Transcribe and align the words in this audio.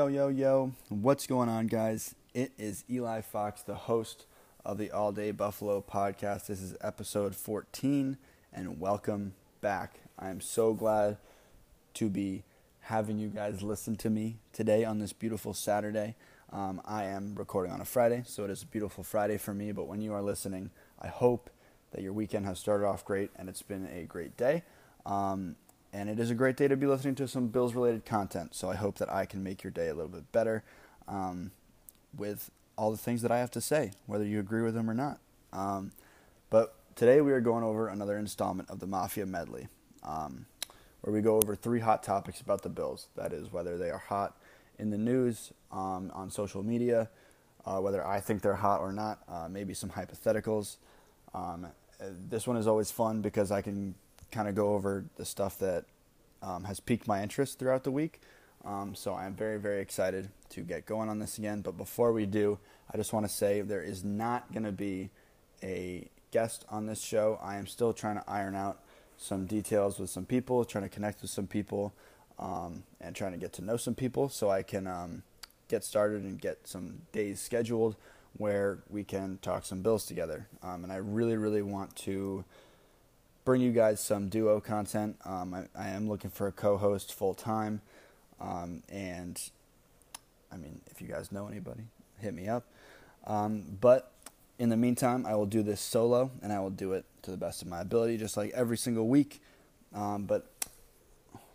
Yo, 0.00 0.06
yo, 0.06 0.28
yo. 0.28 0.72
What's 0.88 1.26
going 1.26 1.50
on, 1.50 1.66
guys? 1.66 2.14
It 2.32 2.52
is 2.56 2.84
Eli 2.88 3.20
Fox, 3.20 3.60
the 3.60 3.74
host 3.74 4.24
of 4.64 4.78
the 4.78 4.90
All 4.90 5.12
Day 5.12 5.30
Buffalo 5.30 5.82
podcast. 5.86 6.46
This 6.46 6.62
is 6.62 6.74
episode 6.80 7.36
14, 7.36 8.16
and 8.50 8.80
welcome 8.80 9.34
back. 9.60 10.00
I 10.18 10.30
am 10.30 10.40
so 10.40 10.72
glad 10.72 11.18
to 11.92 12.08
be 12.08 12.44
having 12.84 13.18
you 13.18 13.28
guys 13.28 13.62
listen 13.62 13.94
to 13.96 14.08
me 14.08 14.38
today 14.54 14.86
on 14.86 15.00
this 15.00 15.12
beautiful 15.12 15.52
Saturday. 15.52 16.16
Um, 16.50 16.80
I 16.86 17.04
am 17.04 17.34
recording 17.34 17.70
on 17.70 17.82
a 17.82 17.84
Friday, 17.84 18.22
so 18.24 18.44
it 18.44 18.50
is 18.50 18.62
a 18.62 18.66
beautiful 18.66 19.04
Friday 19.04 19.36
for 19.36 19.52
me, 19.52 19.70
but 19.70 19.86
when 19.86 20.00
you 20.00 20.14
are 20.14 20.22
listening, 20.22 20.70
I 20.98 21.08
hope 21.08 21.50
that 21.90 22.00
your 22.00 22.14
weekend 22.14 22.46
has 22.46 22.58
started 22.58 22.86
off 22.86 23.04
great 23.04 23.32
and 23.36 23.50
it's 23.50 23.60
been 23.60 23.86
a 23.92 24.04
great 24.04 24.38
day. 24.38 24.62
Um, 25.04 25.56
and 25.92 26.08
it 26.08 26.18
is 26.18 26.30
a 26.30 26.34
great 26.34 26.56
day 26.56 26.68
to 26.68 26.76
be 26.76 26.86
listening 26.86 27.14
to 27.16 27.28
some 27.28 27.48
Bills 27.48 27.74
related 27.74 28.04
content. 28.04 28.54
So 28.54 28.70
I 28.70 28.76
hope 28.76 28.98
that 28.98 29.12
I 29.12 29.26
can 29.26 29.42
make 29.42 29.64
your 29.64 29.70
day 29.70 29.88
a 29.88 29.94
little 29.94 30.10
bit 30.10 30.30
better 30.32 30.62
um, 31.08 31.50
with 32.16 32.50
all 32.76 32.90
the 32.90 32.98
things 32.98 33.22
that 33.22 33.30
I 33.30 33.38
have 33.38 33.50
to 33.52 33.60
say, 33.60 33.92
whether 34.06 34.24
you 34.24 34.40
agree 34.40 34.62
with 34.62 34.74
them 34.74 34.88
or 34.88 34.94
not. 34.94 35.18
Um, 35.52 35.92
but 36.48 36.74
today 36.94 37.20
we 37.20 37.32
are 37.32 37.40
going 37.40 37.64
over 37.64 37.88
another 37.88 38.16
installment 38.16 38.70
of 38.70 38.80
the 38.80 38.86
Mafia 38.86 39.26
Medley, 39.26 39.68
um, 40.02 40.46
where 41.00 41.12
we 41.12 41.20
go 41.20 41.36
over 41.36 41.54
three 41.54 41.80
hot 41.80 42.02
topics 42.02 42.40
about 42.40 42.62
the 42.62 42.68
Bills. 42.68 43.08
That 43.16 43.32
is, 43.32 43.52
whether 43.52 43.76
they 43.76 43.90
are 43.90 43.98
hot 43.98 44.36
in 44.78 44.90
the 44.90 44.98
news, 44.98 45.52
um, 45.72 46.10
on 46.14 46.30
social 46.30 46.62
media, 46.62 47.10
uh, 47.66 47.78
whether 47.78 48.06
I 48.06 48.20
think 48.20 48.42
they're 48.42 48.54
hot 48.54 48.80
or 48.80 48.92
not, 48.92 49.20
uh, 49.28 49.48
maybe 49.50 49.74
some 49.74 49.90
hypotheticals. 49.90 50.76
Um, 51.34 51.66
this 52.00 52.46
one 52.46 52.56
is 52.56 52.66
always 52.66 52.90
fun 52.90 53.20
because 53.20 53.50
I 53.50 53.60
can 53.60 53.94
kind 54.30 54.48
of 54.48 54.54
go 54.54 54.74
over 54.74 55.04
the 55.16 55.24
stuff 55.24 55.58
that 55.58 55.84
um, 56.42 56.64
has 56.64 56.80
piqued 56.80 57.06
my 57.06 57.22
interest 57.22 57.58
throughout 57.58 57.84
the 57.84 57.90
week. 57.90 58.20
Um, 58.64 58.94
so 58.94 59.14
I'm 59.14 59.34
very, 59.34 59.58
very 59.58 59.80
excited 59.80 60.28
to 60.50 60.60
get 60.60 60.86
going 60.86 61.08
on 61.08 61.18
this 61.18 61.38
again. 61.38 61.62
But 61.62 61.76
before 61.76 62.12
we 62.12 62.26
do, 62.26 62.58
I 62.92 62.96
just 62.96 63.12
want 63.12 63.26
to 63.26 63.32
say 63.32 63.62
there 63.62 63.82
is 63.82 64.04
not 64.04 64.52
going 64.52 64.64
to 64.64 64.72
be 64.72 65.10
a 65.62 66.08
guest 66.30 66.64
on 66.68 66.86
this 66.86 67.00
show. 67.00 67.38
I 67.42 67.56
am 67.56 67.66
still 67.66 67.92
trying 67.92 68.16
to 68.16 68.24
iron 68.28 68.54
out 68.54 68.80
some 69.16 69.46
details 69.46 69.98
with 69.98 70.10
some 70.10 70.24
people, 70.24 70.64
trying 70.64 70.84
to 70.84 70.90
connect 70.90 71.22
with 71.22 71.30
some 71.30 71.46
people, 71.46 71.92
um, 72.38 72.84
and 73.00 73.14
trying 73.14 73.32
to 73.32 73.38
get 73.38 73.52
to 73.54 73.64
know 73.64 73.76
some 73.76 73.94
people 73.94 74.28
so 74.28 74.50
I 74.50 74.62
can 74.62 74.86
um, 74.86 75.22
get 75.68 75.84
started 75.84 76.22
and 76.22 76.40
get 76.40 76.66
some 76.66 77.02
days 77.12 77.40
scheduled 77.40 77.96
where 78.36 78.78
we 78.88 79.04
can 79.04 79.38
talk 79.42 79.64
some 79.64 79.82
bills 79.82 80.06
together. 80.06 80.46
Um, 80.62 80.84
and 80.84 80.92
I 80.92 80.96
really, 80.96 81.36
really 81.36 81.62
want 81.62 81.96
to 81.96 82.44
bring 83.44 83.60
you 83.60 83.72
guys 83.72 84.00
some 84.00 84.28
duo 84.28 84.60
content. 84.60 85.16
Um, 85.24 85.54
I, 85.54 85.64
I, 85.78 85.88
am 85.90 86.08
looking 86.08 86.30
for 86.30 86.46
a 86.46 86.52
co-host 86.52 87.14
full 87.14 87.34
time, 87.34 87.80
um, 88.40 88.82
and 88.88 89.40
I 90.52 90.56
mean, 90.56 90.80
if 90.86 91.00
you 91.00 91.08
guys 91.08 91.32
know 91.32 91.48
anybody, 91.48 91.84
hit 92.18 92.34
me 92.34 92.48
up. 92.48 92.64
Um, 93.26 93.64
but 93.80 94.12
in 94.58 94.68
the 94.68 94.76
meantime, 94.76 95.24
I 95.26 95.34
will 95.34 95.46
do 95.46 95.62
this 95.62 95.80
solo, 95.80 96.30
and 96.42 96.52
I 96.52 96.60
will 96.60 96.70
do 96.70 96.92
it 96.92 97.04
to 97.22 97.30
the 97.30 97.36
best 97.36 97.62
of 97.62 97.68
my 97.68 97.80
ability, 97.80 98.18
just 98.18 98.36
like 98.36 98.50
every 98.50 98.76
single 98.76 99.08
week. 99.08 99.40
Um, 99.94 100.24
but 100.24 100.50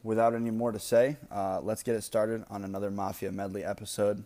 without 0.03 0.33
any 0.33 0.51
more 0.51 0.71
to 0.71 0.79
say, 0.79 1.17
uh, 1.31 1.59
let's 1.61 1.83
get 1.83 1.95
it 1.95 2.03
started 2.03 2.43
on 2.49 2.63
another 2.63 2.91
Mafia 2.91 3.31
Medley 3.31 3.63
episode. 3.63 4.23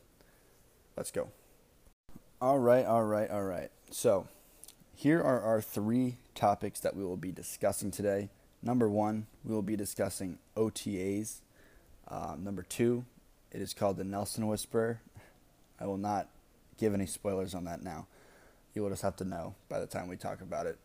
Let's 0.96 1.12
go. 1.12 1.30
All 2.42 2.60
right, 2.60 2.86
all 2.86 3.04
right, 3.04 3.30
all 3.30 3.44
right. 3.44 3.70
So 3.92 4.28
here 5.00 5.22
are 5.22 5.40
our 5.40 5.62
three 5.62 6.18
topics 6.36 6.82
that 6.82 6.94
we 6.94 7.06
will 7.06 7.16
be 7.16 7.32
discussing 7.32 7.90
today. 7.90 8.28
Number 8.62 8.90
one, 8.90 9.28
we 9.46 9.56
will 9.56 9.62
be 9.62 9.78
discussing 9.78 10.40
OTAs. 10.58 11.40
Uh, 12.06 12.36
number 12.38 12.64
two, 12.64 13.06
it 13.50 13.62
is 13.62 13.74
called 13.74 13.96
the 13.96 14.04
Nelson 14.04 14.46
Whisperer. 14.46 15.00
I 15.80 15.86
will 15.86 15.98
not 15.98 16.28
give 16.78 16.94
any 16.94 17.06
spoilers 17.06 17.56
on 17.56 17.64
that 17.64 17.82
now. 17.82 18.08
You 18.74 18.84
will 18.84 18.90
just 18.90 19.04
have 19.04 19.16
to 19.18 19.24
know 19.24 19.56
by 19.70 19.80
the 19.80 19.88
time 19.88 20.10
we 20.10 20.18
talk 20.18 20.42
about 20.42 20.66
it. 20.66 20.78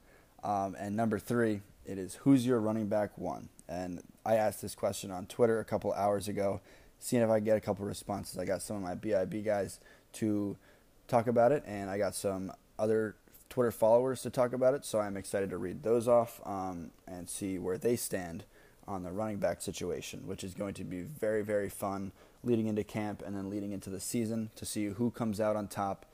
Um, 0.45 0.77
and 0.79 0.95
number 0.95 1.19
three, 1.19 1.63
it 1.85 1.99
is 1.99 2.15
who's 2.15 2.47
your 2.47 2.61
running 2.61 2.87
back 2.87 3.19
one? 3.19 3.49
And 3.69 4.01
I 4.25 4.37
asked 4.37 4.63
this 4.63 4.77
question 4.77 5.11
on 5.11 5.27
Twitter 5.27 5.59
a 5.59 5.65
couple 5.65 5.93
hours 5.93 6.29
ago, 6.29 6.61
seeing 7.01 7.25
if 7.25 7.31
I 7.31 7.41
get 7.41 7.57
a 7.57 7.61
couple 7.61 7.85
responses. 7.85 8.39
I 8.39 8.45
got 8.45 8.63
some 8.63 8.77
of 8.77 8.83
my 8.83 8.95
BIB 8.95 9.45
guys 9.45 9.81
to 10.13 10.57
talk 11.09 11.27
about 11.27 11.51
it, 11.51 11.65
and 11.67 11.91
I 11.91 11.99
got 11.99 12.15
some 12.15 12.53
other 12.79 13.17
Twitter 13.49 13.71
followers 13.71 14.23
to 14.23 14.31
talk 14.31 14.53
about 14.53 14.75
it, 14.75 14.85
so 14.85 14.99
I'm 15.01 15.17
excited 15.17 15.51
to 15.51 15.59
read 15.59 15.83
those 15.83 16.09
off 16.09 16.41
um, 16.45 16.91
and 17.07 17.29
see 17.29 17.59
where 17.59 17.79
they 17.79 17.97
stand 17.97 18.45
on 18.87 19.03
the 19.03 19.11
running 19.11 19.39
back 19.39 19.63
situation, 19.63 20.27
which 20.27 20.45
is 20.45 20.55
going 20.55 20.75
to 20.75 20.85
be 20.85 21.03
very, 21.03 21.43
very 21.43 21.69
fun 21.69 22.13
leading 22.43 22.67
into 22.67 22.85
camp 22.85 23.23
and 23.25 23.37
then 23.37 23.49
leading 23.49 23.73
into 23.73 23.91
the 23.91 24.01
season 24.01 24.51
to 24.57 24.67
see 24.67 24.87
who 24.87 25.11
comes 25.11 25.41
out 25.41 25.57
on 25.57 25.67
top 25.67 26.05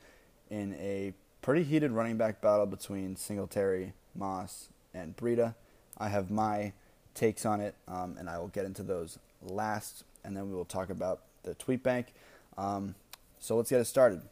in 0.48 0.74
a 0.74 1.12
pretty 1.42 1.64
heated 1.64 1.90
running 1.90 2.16
back 2.16 2.40
battle 2.40 2.66
between 2.66 3.16
Singletary, 3.16 3.94
Moss, 4.14 4.68
and 4.94 5.16
Breida. 5.16 5.54
I 5.98 6.08
have 6.08 6.30
my 6.30 6.72
takes 7.14 7.44
on 7.44 7.60
it, 7.60 7.74
um, 7.88 8.16
and 8.18 8.28
I 8.28 8.38
will 8.38 8.48
get 8.48 8.64
into 8.64 8.82
those 8.82 9.18
last, 9.42 10.04
and 10.24 10.36
then 10.36 10.48
we 10.48 10.54
will 10.54 10.64
talk 10.64 10.90
about 10.90 11.22
the 11.42 11.54
tweet 11.54 11.82
bank. 11.82 12.12
Um, 12.56 12.94
so 13.38 13.56
let's 13.56 13.70
get 13.70 13.80
it 13.80 13.86
started. 13.86 14.22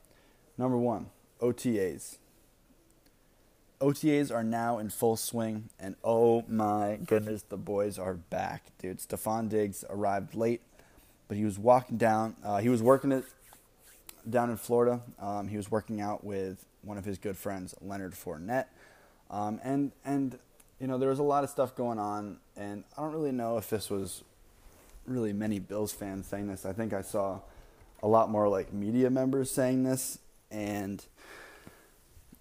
Number 0.56 0.76
one, 0.76 1.06
OTAs. 1.40 2.18
OTAs 3.80 4.32
are 4.34 4.42
now 4.42 4.78
in 4.78 4.90
full 4.90 5.16
swing, 5.16 5.68
and 5.78 5.94
oh 6.02 6.44
my 6.48 6.98
goodness, 7.06 7.42
the 7.42 7.56
boys 7.56 7.98
are 7.98 8.14
back, 8.14 8.64
dude. 8.78 8.98
Stefon 8.98 9.48
Diggs 9.48 9.84
arrived 9.88 10.34
late, 10.34 10.62
but 11.28 11.36
he 11.36 11.44
was 11.44 11.58
walking 11.58 11.96
down. 11.96 12.36
Uh, 12.44 12.58
he 12.58 12.68
was 12.68 12.82
working 12.82 13.12
it 13.12 13.24
down 14.28 14.50
in 14.50 14.56
Florida. 14.56 15.00
Um, 15.20 15.48
he 15.48 15.56
was 15.56 15.70
working 15.70 16.00
out 16.00 16.24
with 16.24 16.64
one 16.82 16.98
of 16.98 17.04
his 17.04 17.18
good 17.18 17.36
friends, 17.36 17.74
Leonard 17.80 18.14
Fournette, 18.14 18.66
um, 19.30 19.60
and 19.62 19.92
and 20.04 20.38
you 20.80 20.88
know 20.88 20.98
there 20.98 21.10
was 21.10 21.20
a 21.20 21.24
lot 21.24 21.44
of 21.44 21.50
stuff 21.50 21.76
going 21.76 22.00
on, 22.00 22.38
and 22.56 22.82
I 22.96 23.02
don't 23.02 23.12
really 23.12 23.32
know 23.32 23.58
if 23.58 23.70
this 23.70 23.90
was 23.90 24.24
really 25.06 25.32
many 25.32 25.60
Bills 25.60 25.92
fans 25.92 26.26
saying 26.26 26.48
this. 26.48 26.66
I 26.66 26.72
think 26.72 26.92
I 26.92 27.02
saw 27.02 27.40
a 28.02 28.08
lot 28.08 28.28
more 28.28 28.48
like 28.48 28.72
media 28.72 29.08
members 29.08 29.52
saying 29.52 29.84
this, 29.84 30.18
and 30.50 31.04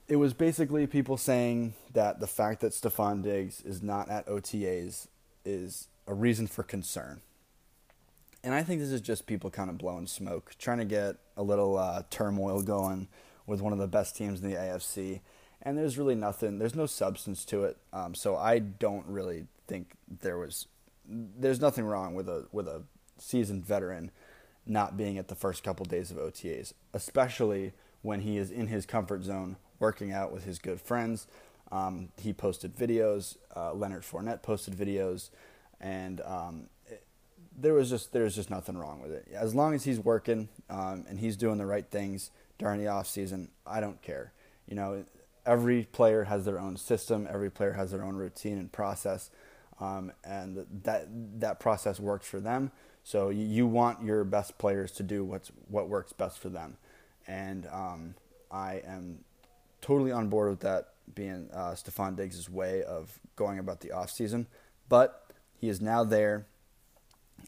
it 0.07 0.15
was 0.15 0.33
basically 0.33 0.87
people 0.87 1.17
saying 1.17 1.73
that 1.93 2.19
the 2.19 2.27
fact 2.27 2.61
that 2.61 2.71
Stefon 2.71 3.21
Diggs 3.21 3.61
is 3.61 3.83
not 3.83 4.09
at 4.09 4.25
OTAs 4.27 5.07
is 5.43 5.89
a 6.07 6.13
reason 6.13 6.47
for 6.47 6.63
concern. 6.63 7.21
And 8.43 8.53
I 8.53 8.63
think 8.63 8.79
this 8.79 8.91
is 8.91 9.01
just 9.01 9.27
people 9.27 9.49
kind 9.49 9.69
of 9.69 9.77
blowing 9.77 10.07
smoke, 10.07 10.53
trying 10.57 10.77
to 10.77 10.85
get 10.85 11.17
a 11.35 11.43
little 11.43 11.77
uh, 11.77 12.03
turmoil 12.09 12.61
going 12.61 13.09
with 13.45 13.61
one 13.61 13.73
of 13.73 13.79
the 13.79 13.87
best 13.87 14.15
teams 14.15 14.41
in 14.41 14.49
the 14.49 14.55
AFC. 14.55 15.19
And 15.61 15.77
there's 15.77 15.97
really 15.97 16.15
nothing, 16.15 16.59
there's 16.59 16.75
no 16.75 16.85
substance 16.85 17.43
to 17.45 17.65
it. 17.65 17.77
Um, 17.91 18.15
so 18.15 18.37
I 18.37 18.59
don't 18.59 19.05
really 19.07 19.47
think 19.67 19.91
there 20.21 20.37
was, 20.37 20.67
there's 21.05 21.59
nothing 21.59 21.83
wrong 21.83 22.13
with 22.13 22.29
a 22.29 22.45
with 22.51 22.67
a 22.67 22.83
seasoned 23.17 23.65
veteran 23.65 24.11
not 24.65 24.95
being 24.95 25.17
at 25.17 25.29
the 25.29 25.35
first 25.35 25.63
couple 25.63 25.85
days 25.85 26.11
of 26.11 26.17
OTAs, 26.17 26.73
especially 26.93 27.73
when 28.01 28.21
he 28.21 28.37
is 28.37 28.51
in 28.51 28.67
his 28.67 28.85
comfort 28.85 29.23
zone 29.23 29.57
working 29.79 30.11
out 30.11 30.31
with 30.31 30.43
his 30.43 30.59
good 30.59 30.81
friends. 30.81 31.27
Um, 31.71 32.09
he 32.19 32.33
posted 32.33 32.75
videos. 32.75 33.37
Uh, 33.55 33.73
Leonard 33.73 34.03
Fournette 34.03 34.41
posted 34.41 34.75
videos, 34.75 35.29
and 35.81 36.21
um, 36.21 36.69
it, 36.87 37.03
there 37.57 37.73
was 37.73 37.89
just 37.89 38.13
there's 38.13 38.35
just 38.35 38.49
nothing 38.49 38.77
wrong 38.77 39.01
with 39.01 39.11
it. 39.11 39.27
As 39.33 39.53
long 39.53 39.73
as 39.73 39.83
he's 39.83 39.99
working 39.99 40.49
um, 40.69 41.05
and 41.09 41.19
he's 41.19 41.35
doing 41.35 41.57
the 41.57 41.65
right 41.65 41.85
things 41.89 42.31
during 42.57 42.79
the 42.79 42.87
off 42.87 43.07
season, 43.07 43.49
I 43.65 43.79
don't 43.81 44.01
care. 44.01 44.31
You 44.67 44.75
know, 44.75 45.05
every 45.45 45.83
player 45.83 46.25
has 46.25 46.45
their 46.45 46.59
own 46.59 46.77
system. 46.77 47.27
Every 47.29 47.49
player 47.49 47.73
has 47.73 47.91
their 47.91 48.03
own 48.03 48.15
routine 48.15 48.57
and 48.57 48.71
process, 48.71 49.29
um, 49.79 50.11
and 50.23 50.65
that 50.83 51.07
that 51.39 51.59
process 51.59 51.99
works 51.99 52.27
for 52.27 52.39
them. 52.39 52.71
So 53.03 53.29
you 53.29 53.67
want 53.67 54.03
your 54.03 54.23
best 54.23 54.57
players 54.57 54.91
to 54.93 55.03
do 55.03 55.23
what's 55.23 55.51
what 55.67 55.89
works 55.89 56.13
best 56.13 56.39
for 56.39 56.49
them, 56.49 56.77
and 57.27 57.67
um, 57.71 58.15
I 58.51 58.81
am 58.85 59.19
totally 59.81 60.11
on 60.11 60.29
board 60.29 60.49
with 60.49 60.59
that 60.61 60.89
being 61.13 61.49
uh, 61.53 61.71
Stefon 61.71 62.15
Diggs' 62.15 62.49
way 62.49 62.83
of 62.83 63.19
going 63.35 63.59
about 63.59 63.81
the 63.81 63.89
offseason. 63.89 64.45
But 64.89 65.25
he 65.59 65.69
is 65.69 65.81
now 65.81 66.03
there, 66.03 66.45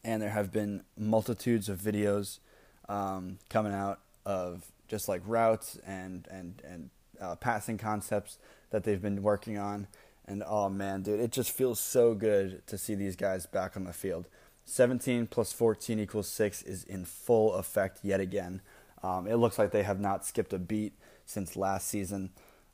and 0.04 0.22
there 0.22 0.30
have 0.30 0.52
been 0.52 0.84
multitudes 0.98 1.70
of 1.70 1.80
videos 1.80 2.40
um, 2.88 3.40
coming 3.50 3.74
out 3.74 4.00
of 4.26 4.72
just 4.88 5.08
like 5.08 5.22
routes 5.26 5.78
and 5.86 6.28
and 6.30 6.62
and 6.66 6.90
uh, 7.22 7.36
passing 7.36 7.78
concepts 7.78 8.38
that 8.72 8.84
they've 8.84 9.02
been 9.02 9.22
working 9.22 9.58
on. 9.58 9.88
And 10.26 10.44
oh 10.46 10.70
man, 10.70 11.02
dude, 11.02 11.20
it 11.20 11.32
just 11.32 11.52
feels 11.52 11.80
so 11.80 12.14
good 12.14 12.66
to 12.68 12.78
see 12.78 12.96
these 12.96 13.16
guys 13.16 13.46
back 13.46 13.76
on 13.76 13.84
the 13.84 13.94
field. 13.94 14.28
17 14.66 15.26
plus 15.26 15.52
14 15.52 16.00
equals 16.00 16.28
6 16.28 16.62
is 16.62 16.84
in 16.84 17.04
full 17.04 17.56
effect 17.56 18.00
yet 18.04 18.20
again. 18.20 18.62
Um, 19.02 19.26
it 19.26 19.38
looks 19.38 19.58
like 19.58 19.72
they 19.72 19.82
have 19.82 20.00
not 20.00 20.26
skipped 20.26 20.54
a 20.54 20.60
beat 20.60 20.94
since 21.30 21.56
last 21.56 21.88
season. 21.88 22.32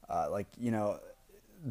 Uh, 0.09 0.27
like 0.31 0.47
you 0.57 0.71
know, 0.71 0.99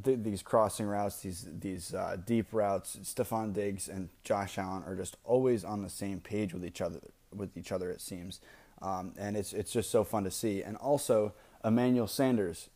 th- 0.05 0.19
these 0.23 0.43
crossing 0.43 0.87
routes, 0.87 1.21
these 1.21 1.49
these 1.61 1.95
uh, 1.95 2.17
deep 2.25 2.49
routes. 2.53 2.99
Stefon 3.03 3.53
Diggs 3.53 3.89
and 3.89 4.11
Josh 4.23 4.59
Allen 4.59 4.85
are 4.87 4.95
just 4.95 5.17
always 5.25 5.65
on 5.65 5.83
the 5.83 5.89
same 5.89 6.21
page 6.21 6.53
with 6.53 6.65
each 6.65 6.81
other. 6.81 7.01
with 7.35 7.57
each 7.57 7.73
other. 7.73 7.91
It 7.91 8.01
seems, 8.01 8.41
um, 8.83 9.13
and 9.19 9.37
it's 9.37 9.53
it's 9.53 9.73
just 9.73 9.91
so 9.91 10.05
fun 10.05 10.25
to 10.25 10.31
see. 10.31 10.63
And 10.63 10.77
also 10.77 11.33
Emmanuel 11.65 12.07
Sanders, 12.07 12.69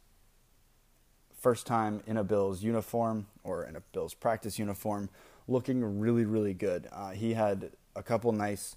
first 1.38 1.66
time 1.66 2.02
in 2.06 2.16
a 2.16 2.24
Bills 2.24 2.62
uniform 2.62 3.26
or 3.44 3.64
in 3.64 3.76
a 3.76 3.80
Bills 3.92 4.14
practice 4.14 4.58
uniform, 4.58 5.10
looking 5.46 6.00
really 6.00 6.24
really 6.24 6.54
good. 6.54 6.88
Uh, 6.90 7.10
he 7.10 7.34
had 7.34 7.70
a 7.94 8.02
couple 8.02 8.32
nice 8.32 8.74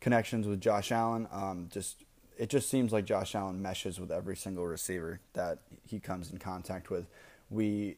connections 0.00 0.48
with 0.48 0.60
Josh 0.60 0.90
Allen. 0.90 1.28
Um, 1.30 1.68
just 1.70 2.05
it 2.36 2.50
just 2.50 2.68
seems 2.68 2.92
like 2.92 3.04
Josh 3.04 3.34
Allen 3.34 3.62
meshes 3.62 3.98
with 3.98 4.10
every 4.10 4.36
single 4.36 4.66
receiver 4.66 5.20
that 5.32 5.58
he 5.86 5.98
comes 5.98 6.30
in 6.30 6.38
contact 6.38 6.90
with. 6.90 7.06
We 7.50 7.96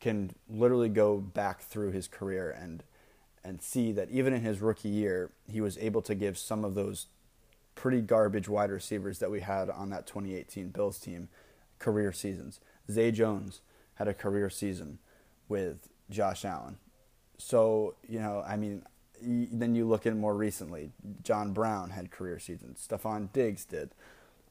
can 0.00 0.30
literally 0.48 0.88
go 0.88 1.18
back 1.18 1.60
through 1.60 1.92
his 1.92 2.08
career 2.08 2.50
and 2.50 2.82
and 3.44 3.62
see 3.62 3.92
that 3.92 4.10
even 4.10 4.32
in 4.32 4.42
his 4.42 4.60
rookie 4.60 4.88
year, 4.88 5.30
he 5.50 5.60
was 5.60 5.78
able 5.78 6.02
to 6.02 6.14
give 6.14 6.36
some 6.36 6.64
of 6.64 6.74
those 6.74 7.06
pretty 7.74 8.00
garbage 8.00 8.48
wide 8.48 8.70
receivers 8.70 9.20
that 9.20 9.30
we 9.30 9.40
had 9.40 9.70
on 9.70 9.90
that 9.90 10.06
2018 10.06 10.68
Bills 10.70 10.98
team 10.98 11.28
career 11.78 12.12
seasons. 12.12 12.60
Zay 12.90 13.10
Jones 13.10 13.60
had 13.94 14.08
a 14.08 14.14
career 14.14 14.50
season 14.50 14.98
with 15.48 15.88
Josh 16.10 16.44
Allen. 16.44 16.76
So, 17.38 17.94
you 18.08 18.18
know, 18.18 18.44
I 18.46 18.56
mean, 18.56 18.82
then 19.22 19.74
you 19.74 19.86
look 19.86 20.06
at 20.06 20.16
more 20.16 20.34
recently. 20.34 20.90
John 21.22 21.52
Brown 21.52 21.90
had 21.90 22.10
career 22.10 22.38
seasons. 22.38 22.86
Stefon 22.88 23.32
Diggs 23.32 23.64
did. 23.64 23.90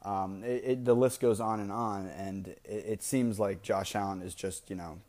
Um, 0.04 0.44
it, 0.44 0.64
it, 0.64 0.86
the 0.86 0.94
list 0.94 1.20
goes 1.20 1.40
on 1.40 1.60
and 1.60 1.72
on, 1.72 2.08
and 2.08 2.48
it, 2.48 2.58
it, 2.66 3.04
seems 3.04 3.40
like 3.40 3.62
Josh 3.62 3.96
Allen 3.96 4.22
is 4.22 4.36
just 4.36 4.70
you 4.70 4.76
know 4.76 5.00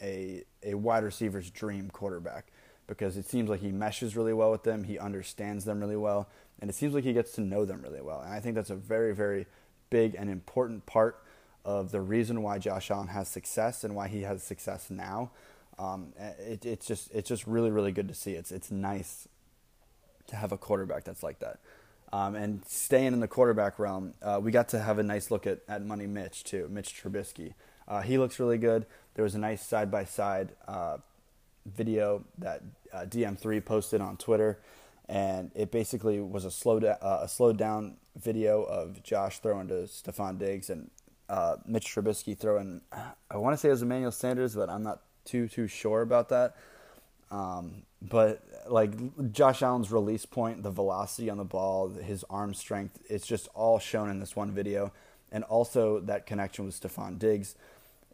a 0.00 0.44
a 0.62 0.74
wide 0.74 1.02
receiver's 1.02 1.50
dream 1.50 1.90
quarterback 1.90 2.46
because 2.86 3.16
it 3.16 3.26
seems 3.26 3.48
like 3.48 3.60
he 3.60 3.72
meshes 3.72 4.16
really 4.16 4.32
well 4.32 4.50
with 4.50 4.64
them. 4.64 4.84
He 4.84 4.98
understands 4.98 5.64
them 5.64 5.80
really 5.80 5.96
well, 5.96 6.28
and 6.60 6.68
it 6.68 6.74
seems 6.74 6.94
like 6.94 7.04
he 7.04 7.12
gets 7.12 7.32
to 7.32 7.40
know 7.40 7.64
them 7.64 7.80
really 7.82 8.02
well. 8.02 8.20
And 8.20 8.32
I 8.32 8.40
think 8.40 8.54
that's 8.54 8.70
a 8.70 8.76
very 8.76 9.14
very 9.14 9.46
big 9.90 10.14
and 10.14 10.30
important 10.30 10.86
part 10.86 11.22
of 11.64 11.90
the 11.90 12.00
reason 12.00 12.42
why 12.42 12.58
Josh 12.58 12.90
Allen 12.90 13.08
has 13.08 13.28
success 13.28 13.82
and 13.84 13.94
why 13.94 14.08
he 14.08 14.22
has 14.22 14.42
success 14.42 14.90
now. 14.90 15.30
Um, 15.78 16.12
it, 16.38 16.64
it's 16.64 16.86
just 16.86 17.10
it's 17.12 17.28
just 17.28 17.46
really 17.46 17.70
really 17.70 17.92
good 17.92 18.08
to 18.08 18.14
see. 18.14 18.32
It's 18.32 18.52
it's 18.52 18.70
nice 18.70 19.28
to 20.28 20.36
have 20.36 20.52
a 20.52 20.58
quarterback 20.58 21.04
that's 21.04 21.22
like 21.22 21.40
that. 21.40 21.58
Um, 22.12 22.34
and 22.34 22.62
staying 22.66 23.14
in 23.14 23.20
the 23.20 23.28
quarterback 23.28 23.78
realm, 23.78 24.14
uh, 24.22 24.38
we 24.42 24.50
got 24.50 24.68
to 24.68 24.78
have 24.78 24.98
a 24.98 25.02
nice 25.02 25.30
look 25.30 25.46
at, 25.46 25.60
at 25.66 25.82
Money 25.82 26.06
Mitch 26.06 26.44
too, 26.44 26.68
Mitch 26.70 26.94
Trubisky. 26.94 27.54
Uh, 27.88 28.02
he 28.02 28.18
looks 28.18 28.38
really 28.38 28.58
good. 28.58 28.84
There 29.14 29.22
was 29.22 29.34
a 29.34 29.38
nice 29.38 29.66
side 29.66 29.90
by 29.90 30.04
side 30.04 30.50
video 31.66 32.24
that 32.38 32.62
uh, 32.92 33.04
DM3 33.06 33.64
posted 33.64 34.00
on 34.00 34.16
Twitter, 34.16 34.58
and 35.08 35.50
it 35.54 35.70
basically 35.70 36.20
was 36.20 36.44
a 36.44 36.50
slow 36.50 36.80
da- 36.80 36.98
uh, 37.00 37.20
a 37.22 37.28
slowed 37.28 37.56
down 37.56 37.96
video 38.16 38.62
of 38.62 39.02
Josh 39.02 39.38
throwing 39.38 39.68
to 39.68 39.86
Stefon 39.86 40.38
Diggs 40.38 40.70
and 40.70 40.90
uh, 41.28 41.56
Mitch 41.66 41.86
Trubisky 41.86 42.36
throwing. 42.36 42.82
I 43.30 43.36
want 43.36 43.54
to 43.54 43.56
say 43.56 43.68
it 43.68 43.72
was 43.72 43.82
Emmanuel 43.82 44.12
Sanders, 44.12 44.54
but 44.54 44.68
I'm 44.68 44.82
not 44.82 45.02
too 45.24 45.48
too 45.48 45.66
sure 45.66 46.02
about 46.02 46.28
that. 46.30 46.56
Um, 47.30 47.82
but 48.00 48.42
like 48.68 49.32
Josh 49.32 49.62
Allen's 49.62 49.90
release 49.90 50.26
point, 50.26 50.62
the 50.62 50.70
velocity 50.70 51.30
on 51.30 51.38
the 51.38 51.44
ball, 51.44 51.88
his 51.88 52.24
arm 52.28 52.52
strength, 52.52 52.98
it's 53.08 53.26
just 53.26 53.48
all 53.54 53.78
shown 53.78 54.10
in 54.10 54.20
this 54.20 54.36
one 54.36 54.50
video, 54.50 54.92
and 55.30 55.44
also 55.44 56.00
that 56.00 56.26
connection 56.26 56.66
with 56.66 56.78
Stefon 56.78 57.18
Diggs. 57.18 57.54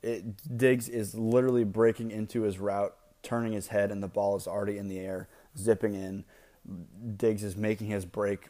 It, 0.03 0.57
Diggs 0.57 0.89
is 0.89 1.15
literally 1.15 1.65
breaking 1.65 2.11
into 2.11 2.43
his 2.43 2.59
route, 2.59 2.95
turning 3.23 3.53
his 3.53 3.69
head, 3.69 3.91
and 3.91 4.03
the 4.03 4.09
ball 4.09 4.37
is 4.37 4.47
already 4.47 4.79
in 4.79 4.89
the 4.89 5.01
air, 5.01 5.29
zipping 5.57 5.95
in. 5.95 6.25
Diggs 7.17 7.43
is 7.43 7.57
making 7.57 7.89
his 7.89 8.05
break 8.05 8.49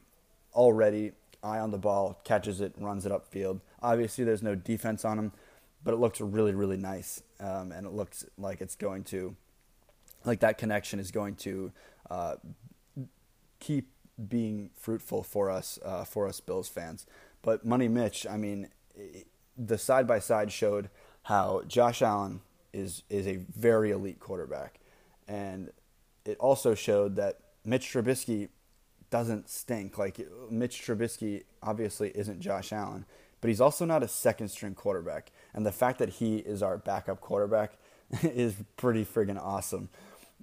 already, 0.55 1.13
eye 1.43 1.59
on 1.59 1.71
the 1.71 1.79
ball, 1.79 2.21
catches 2.25 2.61
it, 2.61 2.75
runs 2.79 3.07
it 3.07 3.13
upfield. 3.13 3.61
Obviously, 3.81 4.25
there's 4.25 4.43
no 4.43 4.55
defense 4.55 5.05
on 5.05 5.19
him, 5.19 5.33
but 5.85 5.95
it 5.95 5.99
looks 5.99 6.21
really, 6.21 6.53
really 6.53 6.77
nice, 6.77 7.23
um, 7.41 7.73
and 7.73 7.87
it 7.87 7.93
looks 7.93 8.25
like 8.37 8.61
it's 8.61 8.77
going 8.77 9.05
to, 9.05 9.37
like 10.25 10.41
that 10.41 10.59
connection 10.59 10.99
is 10.99 11.11
going 11.11 11.37
to 11.37 11.73
uh, 12.11 12.37
keep 13.61 13.91
being 14.29 14.71
fruitful 14.77 15.23
for 15.23 15.51
us, 15.51 15.79
uh, 15.85 16.05
for 16.05 16.27
us 16.27 16.41
Bills 16.41 16.69
fans. 16.69 17.07
But 17.43 17.65
Money 17.65 17.89
Mitch, 17.89 18.27
I 18.27 18.37
mean, 18.37 18.69
the 19.57 19.79
side 19.79 20.07
by 20.07 20.19
side 20.19 20.53
showed 20.53 20.91
how 21.25 21.63
Josh 21.67 22.03
Allen 22.03 22.41
is 22.73 23.03
is 23.09 23.27
a 23.27 23.37
very 23.37 23.91
elite 23.91 24.21
quarterback, 24.21 24.81
and 25.27 25.71
it 26.25 26.37
also 26.39 26.75
showed 26.75 27.17
that 27.17 27.41
Mitch 27.65 27.93
Trubisky 27.93 28.49
doesn't 29.11 29.49
stink. 29.49 29.99
Like 29.99 30.19
Mitch 30.51 30.83
Trubisky 30.83 31.45
obviously 31.63 32.11
isn't 32.15 32.41
Josh 32.41 32.73
Allen, 32.73 33.05
but 33.41 33.49
he's 33.49 33.61
also 33.61 33.85
not 33.85 34.03
a 34.03 34.09
second 34.09 34.49
string 34.49 34.75
quarterback. 34.75 35.31
And 35.55 35.65
the 35.65 35.73
fact 35.73 35.99
that 35.99 36.09
he 36.09 36.39
is 36.39 36.63
our 36.63 36.79
backup 36.79 37.21
quarterback 37.21 37.73
is 38.23 38.57
pretty 38.77 39.05
friggin' 39.05 39.41
awesome. 39.41 39.89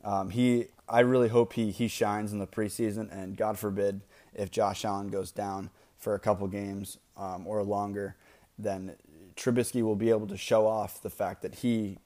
Um, 0.04 0.30
he, 0.30 0.68
I 0.88 1.00
really 1.00 1.30
hope 1.30 1.54
he 1.54 1.72
he 1.72 1.88
shines 1.88 2.32
in 2.32 2.40
the 2.40 2.48
preseason, 2.48 3.12
and 3.12 3.36
God 3.36 3.58
forbid 3.58 4.02
if 4.34 4.52
Josh 4.52 4.86
Allen 4.86 5.08
goes 5.08 5.32
down 5.32 5.72
for 5.98 6.14
a 6.14 6.20
couple 6.20 6.48
games 6.48 7.00
um, 7.18 7.48
or 7.48 7.64
longer, 7.64 8.16
then 8.60 8.96
Trubisky 9.36 9.82
will 9.82 9.96
be 9.96 10.10
able 10.10 10.28
to 10.28 10.38
show 10.38 10.68
off 10.68 11.02
the 11.02 11.10
fact 11.10 11.42
that 11.42 11.56
he 11.56 11.98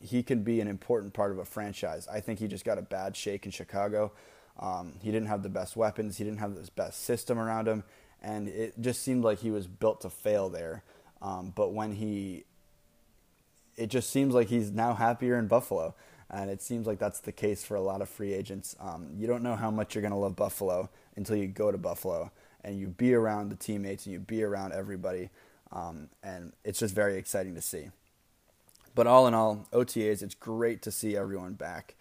he 0.00 0.22
can 0.22 0.44
be 0.44 0.60
an 0.60 0.68
important 0.68 1.12
part 1.12 1.32
of 1.32 1.38
a 1.38 1.44
franchise. 1.44 2.06
I 2.06 2.20
think 2.20 2.38
he 2.38 2.46
just 2.46 2.64
got 2.64 2.78
a 2.78 2.82
bad 2.82 3.16
shake 3.16 3.44
in 3.44 3.50
Chicago. 3.50 4.12
Um, 4.60 4.94
he 5.02 5.10
didn't 5.10 5.26
have 5.26 5.42
the 5.42 5.48
best 5.48 5.76
weapons. 5.76 6.18
He 6.18 6.24
didn't 6.24 6.38
have 6.38 6.54
the 6.54 6.68
best 6.76 7.02
system 7.04 7.38
around 7.38 7.66
him 7.66 7.82
and 8.22 8.48
it 8.48 8.80
just 8.80 9.02
seemed 9.02 9.24
like 9.24 9.38
he 9.40 9.50
was 9.50 9.66
built 9.66 10.00
to 10.02 10.10
fail 10.10 10.48
there. 10.48 10.82
Um, 11.20 11.52
but 11.54 11.72
when 11.72 11.92
he, 11.92 12.44
it 13.76 13.88
just 13.88 14.10
seems 14.10 14.34
like 14.34 14.48
he's 14.48 14.70
now 14.70 14.94
happier 14.94 15.38
in 15.38 15.46
Buffalo, 15.46 15.94
and 16.30 16.50
it 16.50 16.60
seems 16.60 16.86
like 16.86 16.98
that's 16.98 17.20
the 17.20 17.32
case 17.32 17.64
for 17.64 17.74
a 17.74 17.80
lot 17.80 18.02
of 18.02 18.08
free 18.08 18.34
agents. 18.34 18.76
Um, 18.80 19.08
you 19.16 19.26
don't 19.26 19.42
know 19.42 19.56
how 19.56 19.70
much 19.70 19.94
you're 19.94 20.02
to 20.08 20.14
love 20.14 20.36
Buffalo 20.36 20.90
until 21.16 21.36
you 21.36 21.46
go 21.46 21.72
to 21.72 21.78
Buffalo 21.78 22.30
and 22.62 22.78
you 22.78 22.88
be 22.88 23.14
around 23.14 23.48
the 23.50 23.56
teammates 23.56 24.04
and 24.06 24.12
you 24.12 24.18
be 24.18 24.42
around 24.42 24.72
everybody, 24.72 25.30
um, 25.72 26.08
and 26.22 26.52
it's 26.64 26.80
just 26.80 26.94
very 26.94 27.16
exciting 27.16 27.54
to 27.54 27.62
see. 27.62 27.90
But 28.94 29.06
all 29.06 29.28
in 29.28 29.34
all, 29.34 29.68
OTAs, 29.72 30.22
it's 30.22 30.34
great 30.34 30.82
to 30.82 30.90
see 30.90 31.16
everyone 31.16 31.54
back. 31.54 31.94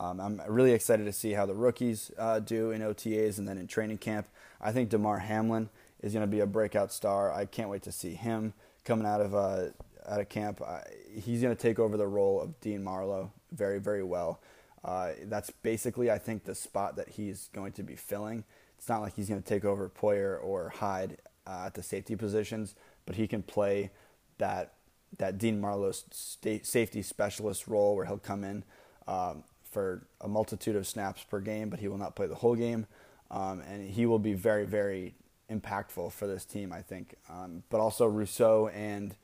Um, 0.00 0.20
I'm 0.20 0.40
really 0.48 0.72
excited 0.72 1.04
to 1.04 1.12
see 1.12 1.32
how 1.32 1.46
the 1.46 1.54
rookies 1.54 2.10
uh, 2.18 2.40
do 2.40 2.72
in 2.72 2.82
OTAs 2.82 3.38
and 3.38 3.46
then 3.46 3.58
in 3.58 3.66
training 3.66 3.98
camp. 3.98 4.26
I 4.60 4.72
think 4.72 4.88
Damar 4.88 5.18
Hamlin 5.18 5.68
is 6.02 6.12
going 6.12 6.24
to 6.24 6.30
be 6.30 6.40
a 6.40 6.46
breakout 6.46 6.92
star. 6.92 7.32
I 7.32 7.44
can't 7.44 7.70
wait 7.70 7.82
to 7.82 7.92
see 7.92 8.14
him 8.14 8.54
coming 8.84 9.06
out 9.06 9.20
of 9.20 9.34
uh, 9.34 9.66
out 10.06 10.20
of 10.20 10.28
camp. 10.28 10.60
Uh, 10.64 10.80
he's 11.14 11.40
going 11.40 11.54
to 11.54 11.60
take 11.60 11.78
over 11.78 11.96
the 11.96 12.06
role 12.06 12.40
of 12.40 12.60
Dean 12.60 12.82
Marlowe 12.82 13.30
very 13.52 13.78
very 13.78 14.02
well. 14.02 14.40
Uh, 14.84 15.12
that's 15.24 15.50
basically 15.50 16.10
I 16.10 16.18
think 16.18 16.44
the 16.44 16.54
spot 16.54 16.96
that 16.96 17.10
he's 17.10 17.48
going 17.54 17.72
to 17.72 17.82
be 17.82 17.96
filling. 17.96 18.44
It's 18.78 18.88
not 18.88 19.00
like 19.00 19.14
he's 19.14 19.28
going 19.28 19.42
to 19.42 19.48
take 19.48 19.64
over 19.64 19.88
Poyer 19.88 20.42
or 20.42 20.68
Hyde 20.68 21.18
uh, 21.46 21.64
at 21.66 21.74
the 21.74 21.82
safety 21.82 22.16
positions, 22.16 22.74
but 23.06 23.16
he 23.16 23.26
can 23.26 23.42
play 23.42 23.90
that 24.38 24.74
that 25.18 25.38
Dean 25.38 25.60
Marlowe 25.60 25.92
safety 26.12 27.02
specialist 27.02 27.68
role 27.68 27.96
where 27.96 28.06
he'll 28.06 28.18
come 28.18 28.44
in. 28.44 28.64
Um, 29.06 29.44
for 29.74 30.06
a 30.20 30.28
multitude 30.28 30.76
of 30.76 30.86
snaps 30.86 31.24
per 31.24 31.40
game, 31.40 31.68
but 31.68 31.80
he 31.80 31.88
will 31.88 31.98
not 31.98 32.14
play 32.14 32.26
the 32.26 32.36
whole 32.36 32.54
game. 32.54 32.86
Um, 33.30 33.60
and 33.68 33.90
he 33.90 34.06
will 34.06 34.20
be 34.20 34.32
very, 34.32 34.64
very 34.64 35.14
impactful 35.50 36.12
for 36.12 36.26
this 36.26 36.44
team, 36.44 36.72
I 36.72 36.80
think. 36.80 37.16
Um, 37.28 37.64
but 37.68 37.80
also 37.80 38.06
Rousseau 38.06 38.68
and 38.68 39.16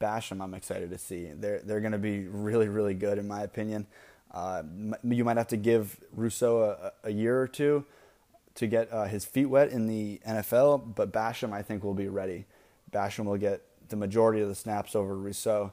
Basham, 0.00 0.42
I'm 0.42 0.54
excited 0.54 0.90
to 0.90 0.98
see. 0.98 1.30
They're 1.34 1.60
they're 1.60 1.80
going 1.80 1.92
to 1.92 1.98
be 1.98 2.26
really, 2.26 2.68
really 2.68 2.94
good, 2.94 3.18
in 3.18 3.28
my 3.28 3.42
opinion. 3.42 3.86
Uh, 4.32 4.62
you 5.04 5.24
might 5.24 5.36
have 5.36 5.48
to 5.48 5.56
give 5.56 5.98
Rousseau 6.12 6.62
a, 6.62 7.08
a 7.08 7.10
year 7.10 7.40
or 7.40 7.48
two 7.48 7.84
to 8.54 8.66
get 8.66 8.92
uh, 8.92 9.04
his 9.04 9.24
feet 9.24 9.46
wet 9.46 9.70
in 9.70 9.86
the 9.86 10.20
NFL, 10.26 10.94
but 10.94 11.12
Basham, 11.12 11.52
I 11.52 11.62
think, 11.62 11.84
will 11.84 11.94
be 11.94 12.08
ready. 12.08 12.46
Basham 12.90 13.24
will 13.24 13.36
get 13.36 13.62
the 13.88 13.96
majority 13.96 14.40
of 14.40 14.48
the 14.48 14.54
snaps 14.54 14.94
over 14.94 15.16
Rousseau, 15.16 15.72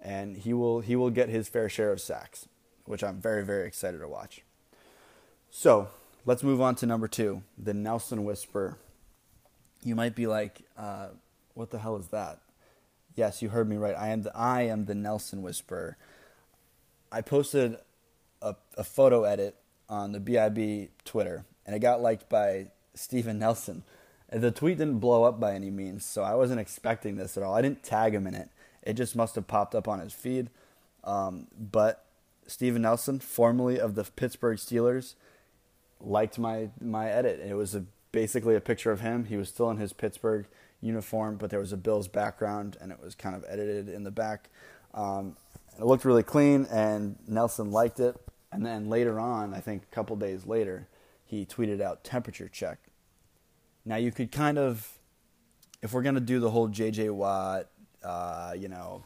and 0.00 0.36
he 0.36 0.52
will 0.52 0.80
he 0.80 0.96
will 0.96 1.10
get 1.10 1.28
his 1.28 1.48
fair 1.48 1.68
share 1.68 1.92
of 1.92 2.00
sacks 2.00 2.48
which 2.86 3.04
I'm 3.04 3.20
very, 3.20 3.44
very 3.44 3.66
excited 3.66 3.98
to 3.98 4.08
watch. 4.08 4.42
So 5.50 5.88
let's 6.24 6.42
move 6.42 6.60
on 6.60 6.74
to 6.76 6.86
number 6.86 7.08
two, 7.08 7.42
the 7.58 7.74
Nelson 7.74 8.24
Whisper. 8.24 8.78
You 9.82 9.94
might 9.94 10.14
be 10.14 10.26
like, 10.26 10.62
uh, 10.76 11.08
what 11.54 11.70
the 11.70 11.78
hell 11.78 11.96
is 11.96 12.08
that? 12.08 12.40
Yes, 13.14 13.40
you 13.40 13.48
heard 13.48 13.68
me 13.68 13.76
right. 13.76 13.94
I 13.96 14.08
am 14.08 14.22
the 14.22 14.36
I 14.36 14.62
am 14.62 14.84
the 14.84 14.94
Nelson 14.94 15.42
Whisperer. 15.42 15.96
I 17.10 17.22
posted 17.22 17.76
a, 18.42 18.56
a 18.76 18.84
photo 18.84 19.24
edit 19.24 19.56
on 19.88 20.12
the 20.12 20.20
BIB 20.20 20.90
Twitter, 21.04 21.46
and 21.64 21.74
it 21.74 21.78
got 21.78 22.02
liked 22.02 22.28
by 22.28 22.66
Steven 22.94 23.38
Nelson. 23.38 23.84
The 24.30 24.50
tweet 24.50 24.78
didn't 24.78 24.98
blow 24.98 25.24
up 25.24 25.38
by 25.38 25.54
any 25.54 25.70
means, 25.70 26.04
so 26.04 26.22
I 26.22 26.34
wasn't 26.34 26.60
expecting 26.60 27.16
this 27.16 27.36
at 27.36 27.42
all. 27.42 27.54
I 27.54 27.62
didn't 27.62 27.82
tag 27.84 28.14
him 28.14 28.26
in 28.26 28.34
it. 28.34 28.50
It 28.82 28.94
just 28.94 29.16
must 29.16 29.34
have 29.36 29.46
popped 29.46 29.74
up 29.74 29.88
on 29.88 30.00
his 30.00 30.12
feed. 30.12 30.50
Um, 31.04 31.46
but 31.58 32.04
Steven 32.46 32.82
Nelson, 32.82 33.18
formerly 33.20 33.78
of 33.78 33.94
the 33.94 34.04
Pittsburgh 34.04 34.58
Steelers, 34.58 35.14
liked 36.00 36.38
my 36.38 36.70
my 36.80 37.08
edit. 37.08 37.40
It 37.40 37.54
was 37.54 37.74
a, 37.74 37.84
basically 38.12 38.54
a 38.54 38.60
picture 38.60 38.92
of 38.92 39.00
him. 39.00 39.24
He 39.24 39.36
was 39.36 39.48
still 39.48 39.70
in 39.70 39.78
his 39.78 39.92
Pittsburgh 39.92 40.46
uniform, 40.80 41.36
but 41.36 41.50
there 41.50 41.60
was 41.60 41.72
a 41.72 41.76
Bills 41.76 42.08
background, 42.08 42.76
and 42.80 42.92
it 42.92 43.00
was 43.02 43.14
kind 43.14 43.34
of 43.34 43.44
edited 43.48 43.88
in 43.88 44.04
the 44.04 44.10
back. 44.10 44.50
Um, 44.94 45.36
it 45.78 45.84
looked 45.84 46.04
really 46.04 46.22
clean, 46.22 46.66
and 46.70 47.16
Nelson 47.26 47.70
liked 47.70 48.00
it. 48.00 48.16
And 48.52 48.64
then 48.64 48.88
later 48.88 49.20
on, 49.20 49.52
I 49.52 49.60
think 49.60 49.82
a 49.82 49.94
couple 49.94 50.16
days 50.16 50.46
later, 50.46 50.88
he 51.24 51.44
tweeted 51.44 51.80
out 51.80 52.04
temperature 52.04 52.48
check. 52.48 52.78
Now 53.84 53.96
you 53.96 54.10
could 54.10 54.32
kind 54.32 54.58
of, 54.58 54.98
if 55.82 55.92
we're 55.92 56.02
gonna 56.02 56.20
do 56.20 56.40
the 56.40 56.50
whole 56.50 56.68
JJ 56.68 57.10
Watt, 57.10 57.68
uh, 58.02 58.54
you 58.56 58.68
know, 58.68 59.04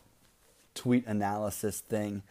tweet 0.74 1.06
analysis 1.06 1.80
thing, 1.80 2.22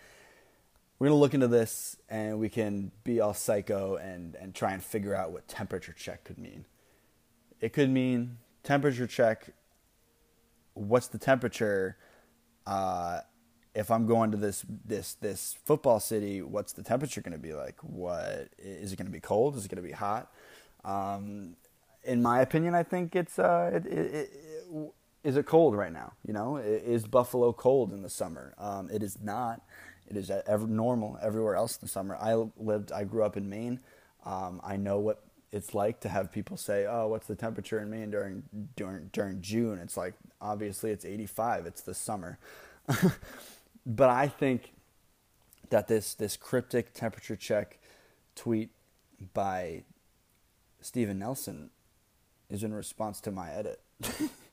we're 1.00 1.08
gonna 1.08 1.20
look 1.20 1.34
into 1.34 1.48
this 1.48 1.98
and 2.10 2.40
we 2.40 2.50
can 2.50 2.92
be 3.04 3.20
all 3.22 3.34
psycho 3.34 3.96
and 3.96 4.36
and 4.36 4.54
try 4.54 4.74
and 4.74 4.84
figure 4.84 5.16
out 5.16 5.32
what 5.32 5.48
temperature 5.48 5.94
check 5.94 6.26
could 6.26 6.38
mean. 6.38 6.66
It 7.62 7.74
could 7.74 7.90
mean 7.90 8.38
temperature 8.64 9.08
check. 9.08 9.54
What's 10.74 11.08
the 11.08 11.18
temperature? 11.18 11.98
Uh, 12.68 13.22
if 13.74 13.90
I'm 13.90 14.06
going 14.06 14.32
to 14.32 14.38
this 14.38 14.66
this 14.86 15.14
this 15.16 15.58
football 15.66 16.00
city, 16.00 16.42
what's 16.42 16.74
the 16.74 16.84
temperature 16.84 17.22
going 17.22 17.34
to 17.34 17.40
be 17.40 17.54
like? 17.54 17.78
What 17.82 18.50
is 18.58 18.92
it 18.92 18.98
going 18.98 19.08
to 19.08 19.12
be 19.12 19.22
cold? 19.22 19.56
Is 19.56 19.66
it 19.66 19.70
going 19.70 19.82
to 19.82 19.88
be 19.88 19.96
hot? 19.96 20.32
Um, 20.84 21.56
in 22.04 22.22
my 22.22 22.42
opinion, 22.42 22.76
I 22.76 22.84
think 22.84 23.16
it's 23.16 23.40
uh, 23.40 23.72
it, 23.74 23.86
it, 23.86 24.14
it, 24.14 24.94
is 25.24 25.38
it 25.38 25.46
cold 25.46 25.76
right 25.76 25.92
now? 25.92 26.14
You 26.26 26.34
know, 26.34 26.58
is 26.58 27.06
Buffalo 27.06 27.54
cold 27.54 27.94
in 27.94 28.02
the 28.02 28.10
summer? 28.10 28.54
Um, 28.58 28.90
it 28.92 29.04
is 29.04 29.18
not. 29.22 29.62
It 30.10 30.18
is 30.18 30.32
ever 30.32 30.68
normal 30.68 31.18
everywhere 31.22 31.56
else 31.56 31.76
in 31.76 31.82
the 31.82 31.88
summer. 31.88 32.18
I 32.20 32.34
lived, 32.58 32.92
I 32.92 33.04
grew 33.04 33.24
up 33.24 33.38
in 33.38 33.50
Maine. 33.50 33.80
Um, 34.26 34.60
I 34.64 34.76
know 34.76 35.00
what 35.00 35.24
it's 35.52 35.74
like 35.74 36.00
to 36.02 36.10
have 36.10 36.32
people 36.32 36.58
say, 36.58 36.86
"Oh, 36.88 37.08
what's 37.08 37.28
the 37.28 37.36
temperature 37.36 37.80
in 37.80 37.90
Maine 37.90 38.12
during 38.12 38.44
during 38.76 39.10
during 39.12 39.42
June?" 39.42 39.80
It's 39.80 39.98
like 39.98 40.14
obviously 40.42 40.92
it's 40.92 41.06
85. 41.06 41.66
It's 41.66 41.82
the 41.82 41.94
summer. 41.94 42.38
but 43.86 44.10
I 44.10 44.28
think 44.28 44.74
that 45.70 45.88
this 45.88 46.14
this 46.14 46.38
cryptic 46.38 46.94
temperature 46.94 47.36
check 47.36 47.80
tweet 48.36 48.70
by 49.34 49.84
Steven 50.82 51.20
Nelson 51.20 51.70
is 52.50 52.64
in 52.64 52.74
response 52.74 53.20
to 53.22 53.32
my 53.32 53.52
edit. 53.52 53.82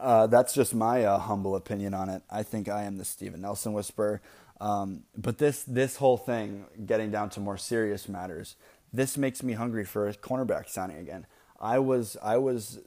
uh, 0.00 0.26
that's 0.26 0.54
just 0.54 0.74
my 0.74 1.04
uh, 1.04 1.18
humble 1.18 1.56
opinion 1.56 1.94
on 1.94 2.08
it. 2.08 2.22
I 2.30 2.42
think 2.42 2.68
I 2.68 2.84
am 2.84 2.98
the 2.98 3.04
Steven 3.04 3.40
Nelson 3.40 3.72
whisperer. 3.72 4.20
Um, 4.60 5.04
but 5.16 5.38
this 5.38 5.62
this 5.62 5.96
whole 5.96 6.16
thing, 6.16 6.64
getting 6.84 7.10
down 7.10 7.30
to 7.30 7.40
more 7.40 7.56
serious 7.56 8.08
matters, 8.08 8.56
this 8.92 9.16
makes 9.16 9.42
me 9.42 9.52
hungry 9.52 9.84
for 9.84 10.08
a 10.08 10.14
cornerback 10.14 10.68
signing 10.68 10.98
again. 10.98 11.26
I 11.60 11.78
was 11.78 12.16
I 12.22 12.38
was 12.38 12.80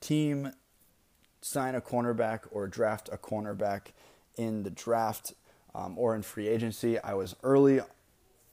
team 0.00 0.52
sign 1.40 1.74
a 1.74 1.80
cornerback 1.80 2.40
or 2.50 2.66
draft 2.66 3.08
a 3.12 3.18
cornerback 3.18 3.88
in 4.36 4.62
the 4.62 4.70
draft 4.70 5.34
um, 5.74 5.98
or 5.98 6.14
in 6.14 6.22
free 6.22 6.48
agency. 6.48 6.98
I 6.98 7.14
was 7.14 7.36
early 7.42 7.80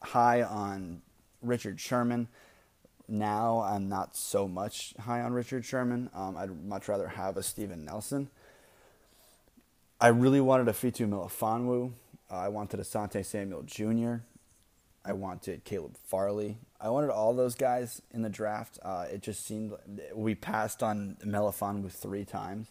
high 0.01 0.41
on 0.41 1.01
Richard 1.41 1.79
Sherman. 1.79 2.27
Now 3.11 3.59
I'm 3.59 3.89
not 3.89 4.15
so 4.15 4.47
much 4.47 4.93
high 4.97 5.19
on 5.19 5.33
Richard 5.33 5.65
Sherman. 5.65 6.09
Um, 6.13 6.37
I'd 6.37 6.63
much 6.63 6.87
rather 6.87 7.09
have 7.09 7.35
a 7.35 7.43
Steven 7.43 7.83
Nelson. 7.83 8.29
I 9.99 10.07
really 10.07 10.39
wanted 10.39 10.69
a 10.69 10.71
Fitu 10.71 11.07
Melifonwu. 11.07 11.91
Uh, 12.31 12.35
I 12.35 12.47
wanted 12.47 12.79
Asante 12.79 13.25
Samuel 13.25 13.63
Jr. 13.63 14.23
I 15.03 15.11
wanted 15.11 15.65
Caleb 15.65 15.97
Farley. 16.07 16.57
I 16.79 16.89
wanted 16.89 17.09
all 17.09 17.33
those 17.33 17.53
guys 17.53 18.01
in 18.11 18.21
the 18.21 18.29
draft. 18.29 18.79
Uh, 18.81 19.07
it 19.11 19.21
just 19.21 19.45
seemed 19.45 19.73
we 20.15 20.33
passed 20.33 20.81
on 20.81 21.17
Melifonwu 21.25 21.91
three 21.91 22.23
times. 22.23 22.67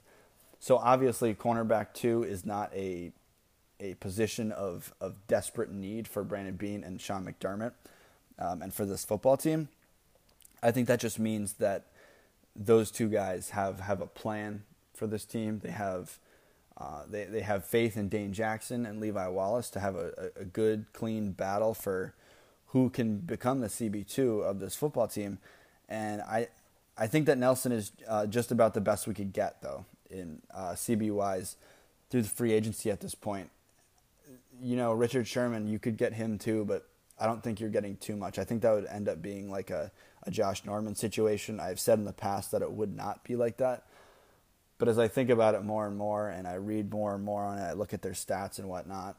So 0.58 0.78
obviously, 0.78 1.34
cornerback 1.34 1.92
two 1.92 2.22
is 2.22 2.46
not 2.46 2.72
a 2.74 3.12
a 3.78 3.94
position 3.94 4.52
of, 4.52 4.94
of 5.00 5.26
desperate 5.26 5.70
need 5.70 6.06
for 6.06 6.22
Brandon 6.22 6.54
Beane 6.54 6.84
and 6.84 7.00
Sean 7.00 7.26
McDermott 7.26 7.72
um, 8.38 8.62
and 8.62 8.72
for 8.72 8.84
this 8.84 9.04
football 9.04 9.36
team. 9.36 9.68
I 10.62 10.70
think 10.70 10.86
that 10.88 11.00
just 11.00 11.18
means 11.18 11.54
that 11.54 11.86
those 12.54 12.90
two 12.90 13.08
guys 13.08 13.50
have, 13.50 13.80
have 13.80 14.00
a 14.00 14.06
plan 14.06 14.64
for 14.94 15.06
this 15.06 15.24
team. 15.24 15.60
They 15.62 15.70
have 15.70 16.18
uh, 16.76 17.02
they 17.08 17.24
they 17.24 17.42
have 17.42 17.64
faith 17.66 17.96
in 17.98 18.08
Dane 18.08 18.32
Jackson 18.32 18.86
and 18.86 19.00
Levi 19.00 19.28
Wallace 19.28 19.68
to 19.70 19.80
have 19.80 19.96
a, 19.96 20.30
a 20.34 20.44
good, 20.44 20.86
clean 20.94 21.32
battle 21.32 21.74
for 21.74 22.14
who 22.68 22.88
can 22.88 23.18
become 23.18 23.60
the 23.60 23.66
CB 23.66 24.08
two 24.08 24.40
of 24.40 24.60
this 24.60 24.74
football 24.74 25.06
team. 25.06 25.38
And 25.90 26.22
I 26.22 26.48
I 26.96 27.06
think 27.06 27.26
that 27.26 27.36
Nelson 27.36 27.72
is 27.72 27.92
uh, 28.08 28.26
just 28.26 28.50
about 28.50 28.72
the 28.72 28.80
best 28.80 29.06
we 29.06 29.12
could 29.12 29.34
get 29.34 29.60
though 29.60 29.84
in 30.08 30.40
uh, 30.54 30.70
CB 30.70 31.12
wise 31.12 31.56
through 32.08 32.22
the 32.22 32.28
free 32.28 32.52
agency 32.52 32.90
at 32.90 33.00
this 33.00 33.14
point 33.14 33.50
you 34.62 34.76
know, 34.76 34.92
Richard 34.92 35.26
Sherman, 35.26 35.68
you 35.68 35.78
could 35.78 35.96
get 35.96 36.12
him 36.12 36.38
too, 36.38 36.64
but 36.64 36.86
I 37.18 37.26
don't 37.26 37.42
think 37.42 37.60
you're 37.60 37.70
getting 37.70 37.96
too 37.96 38.16
much. 38.16 38.38
I 38.38 38.44
think 38.44 38.62
that 38.62 38.72
would 38.72 38.86
end 38.86 39.08
up 39.08 39.22
being 39.22 39.50
like 39.50 39.70
a, 39.70 39.90
a 40.24 40.30
Josh 40.30 40.64
Norman 40.64 40.94
situation. 40.94 41.60
I've 41.60 41.80
said 41.80 41.98
in 41.98 42.04
the 42.04 42.12
past 42.12 42.50
that 42.50 42.62
it 42.62 42.72
would 42.72 42.94
not 42.94 43.24
be 43.24 43.36
like 43.36 43.56
that. 43.58 43.84
But 44.78 44.88
as 44.88 44.98
I 44.98 45.08
think 45.08 45.28
about 45.28 45.54
it 45.54 45.62
more 45.62 45.86
and 45.86 45.96
more 45.96 46.28
and 46.28 46.48
I 46.48 46.54
read 46.54 46.90
more 46.90 47.14
and 47.14 47.22
more 47.22 47.44
on 47.44 47.58
it, 47.58 47.62
I 47.62 47.72
look 47.74 47.92
at 47.92 48.02
their 48.02 48.12
stats 48.12 48.58
and 48.58 48.68
whatnot, 48.68 49.16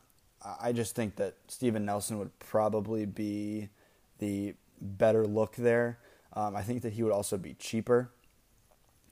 I 0.60 0.72
just 0.72 0.96
think 0.96 1.18
that 1.18 1.36
Steven 1.48 1.86
Nelson 1.86 2.18
would 2.18 2.38
probably 2.40 3.06
be 3.06 3.70
the 4.18 4.56
better 4.82 5.28
look 5.28 5.56
there. 5.56 6.00
Um, 6.34 6.56
I 6.56 6.64
think 6.64 6.82
that 6.82 6.94
he 6.94 7.04
would 7.04 7.12
also 7.12 7.38
be 7.38 7.54
cheaper. 7.54 8.12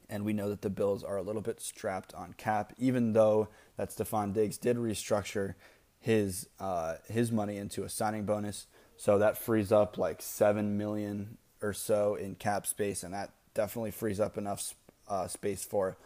And 0.10 0.26
we 0.26 0.34
know 0.34 0.50
that 0.50 0.64
the 0.64 0.72
Bills 0.72 1.04
are 1.04 1.18
a 1.18 1.22
little 1.22 1.44
bit 1.44 1.62
strapped 1.62 2.16
on 2.16 2.34
cap, 2.34 2.74
even 2.80 3.14
though 3.14 3.50
that 3.78 3.90
Stefon 3.90 4.34
Diggs 4.34 4.58
did 4.58 4.78
restructure 4.78 5.54
his 6.00 6.48
uh, 6.60 6.96
his 7.08 7.32
money 7.32 7.58
into 7.58 7.84
a 7.84 7.90
signing 7.90 8.26
bonus. 8.26 8.66
So 8.98 9.20
that 9.20 9.38
frees 9.38 9.72
up 9.72 9.98
like 9.98 10.22
seven 10.22 10.78
million 10.78 11.38
or 11.62 11.74
so 11.74 12.16
in 12.16 12.36
cap 12.36 12.66
space, 12.66 13.04
and 13.04 13.14
that 13.14 13.32
definitely 13.54 13.92
frees 13.92 14.20
up 14.20 14.38
enough 14.38 14.74
uh, 15.08 15.28
space 15.28 15.64
for 15.64 15.98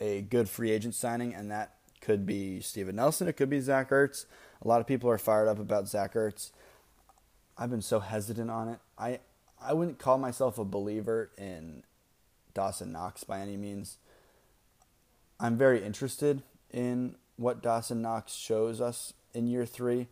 a 0.00 0.22
good 0.22 0.48
free 0.48 0.70
agent 0.70 0.94
signing. 0.94 1.34
And 1.34 1.50
that 1.50 1.74
could 2.00 2.26
be 2.26 2.60
Steven 2.60 2.96
Nelson. 2.96 3.28
It 3.28 3.34
could 3.34 3.50
be 3.50 3.60
Zach 3.60 3.90
Ertz. 3.90 4.26
A 4.62 4.68
lot 4.68 4.80
of 4.80 4.86
people 4.86 5.10
are 5.10 5.18
fired 5.18 5.48
up 5.48 5.58
about 5.58 5.88
Zach 5.88 6.14
Ertz. 6.14 6.50
I've 7.56 7.70
been 7.70 7.82
so 7.82 8.00
hesitant 8.00 8.50
on 8.50 8.68
it. 8.68 8.78
I 8.98 9.20
I 9.60 9.74
wouldn't 9.74 9.98
call 9.98 10.18
myself 10.18 10.58
a 10.58 10.64
believer 10.64 11.30
in 11.38 11.84
Dawson 12.54 12.92
Knox 12.92 13.24
by 13.24 13.40
any 13.40 13.56
means. 13.56 13.98
I'm 15.38 15.56
very 15.56 15.84
interested 15.84 16.42
in 16.72 17.16
what 17.36 17.62
Dawson 17.62 18.02
Knox 18.02 18.32
shows 18.32 18.80
us 18.80 19.12
in 19.34 19.46
year 19.46 19.66
three, 19.66 20.08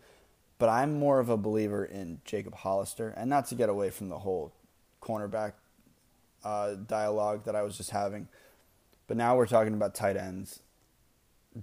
but 0.58 0.68
I'm 0.68 0.98
more 0.98 1.18
of 1.18 1.28
a 1.28 1.36
believer 1.36 1.84
in 1.84 2.20
Jacob 2.24 2.54
Hollister, 2.54 3.14
and 3.16 3.28
not 3.28 3.46
to 3.46 3.54
get 3.54 3.68
away 3.68 3.90
from 3.90 4.08
the 4.08 4.20
whole 4.20 4.52
cornerback 5.02 5.52
uh, 6.44 6.74
dialogue 6.74 7.44
that 7.44 7.54
I 7.54 7.62
was 7.62 7.76
just 7.76 7.90
having, 7.90 8.28
but 9.06 9.16
now 9.16 9.36
we're 9.36 9.46
talking 9.46 9.74
about 9.74 9.94
tight 9.94 10.16
ends. 10.16 10.60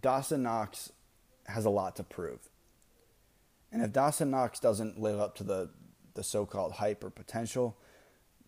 Dawson 0.01 0.44
Knox 0.44 0.91
has 1.46 1.65
a 1.65 1.70
lot 1.70 1.96
to 1.96 2.03
prove. 2.03 2.50
And 3.72 3.82
if 3.82 3.91
Dawson 3.91 4.32
Knox 4.32 4.60
doesn't 4.60 5.00
live 5.00 5.20
up 5.20 5.36
to 5.36 5.44
the, 5.44 5.70
the 6.13 6.24
so 6.24 6.46
called 6.46 6.74
hype 6.74 7.03
or 7.03 7.10
potential, 7.10 7.77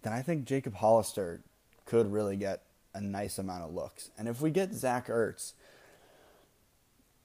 then 0.02 0.14
I 0.14 0.22
think 0.22 0.46
Jacob 0.46 0.76
Hollister 0.76 1.44
could 1.86 2.12
really 2.12 2.36
get 2.36 2.64
a 2.94 3.02
nice 3.02 3.38
amount 3.38 3.64
of 3.64 3.74
looks. 3.74 4.12
And 4.18 4.28
if 4.28 4.42
we 4.42 4.52
get 4.52 4.74
Zach 4.74 5.08
Ertz, 5.08 5.54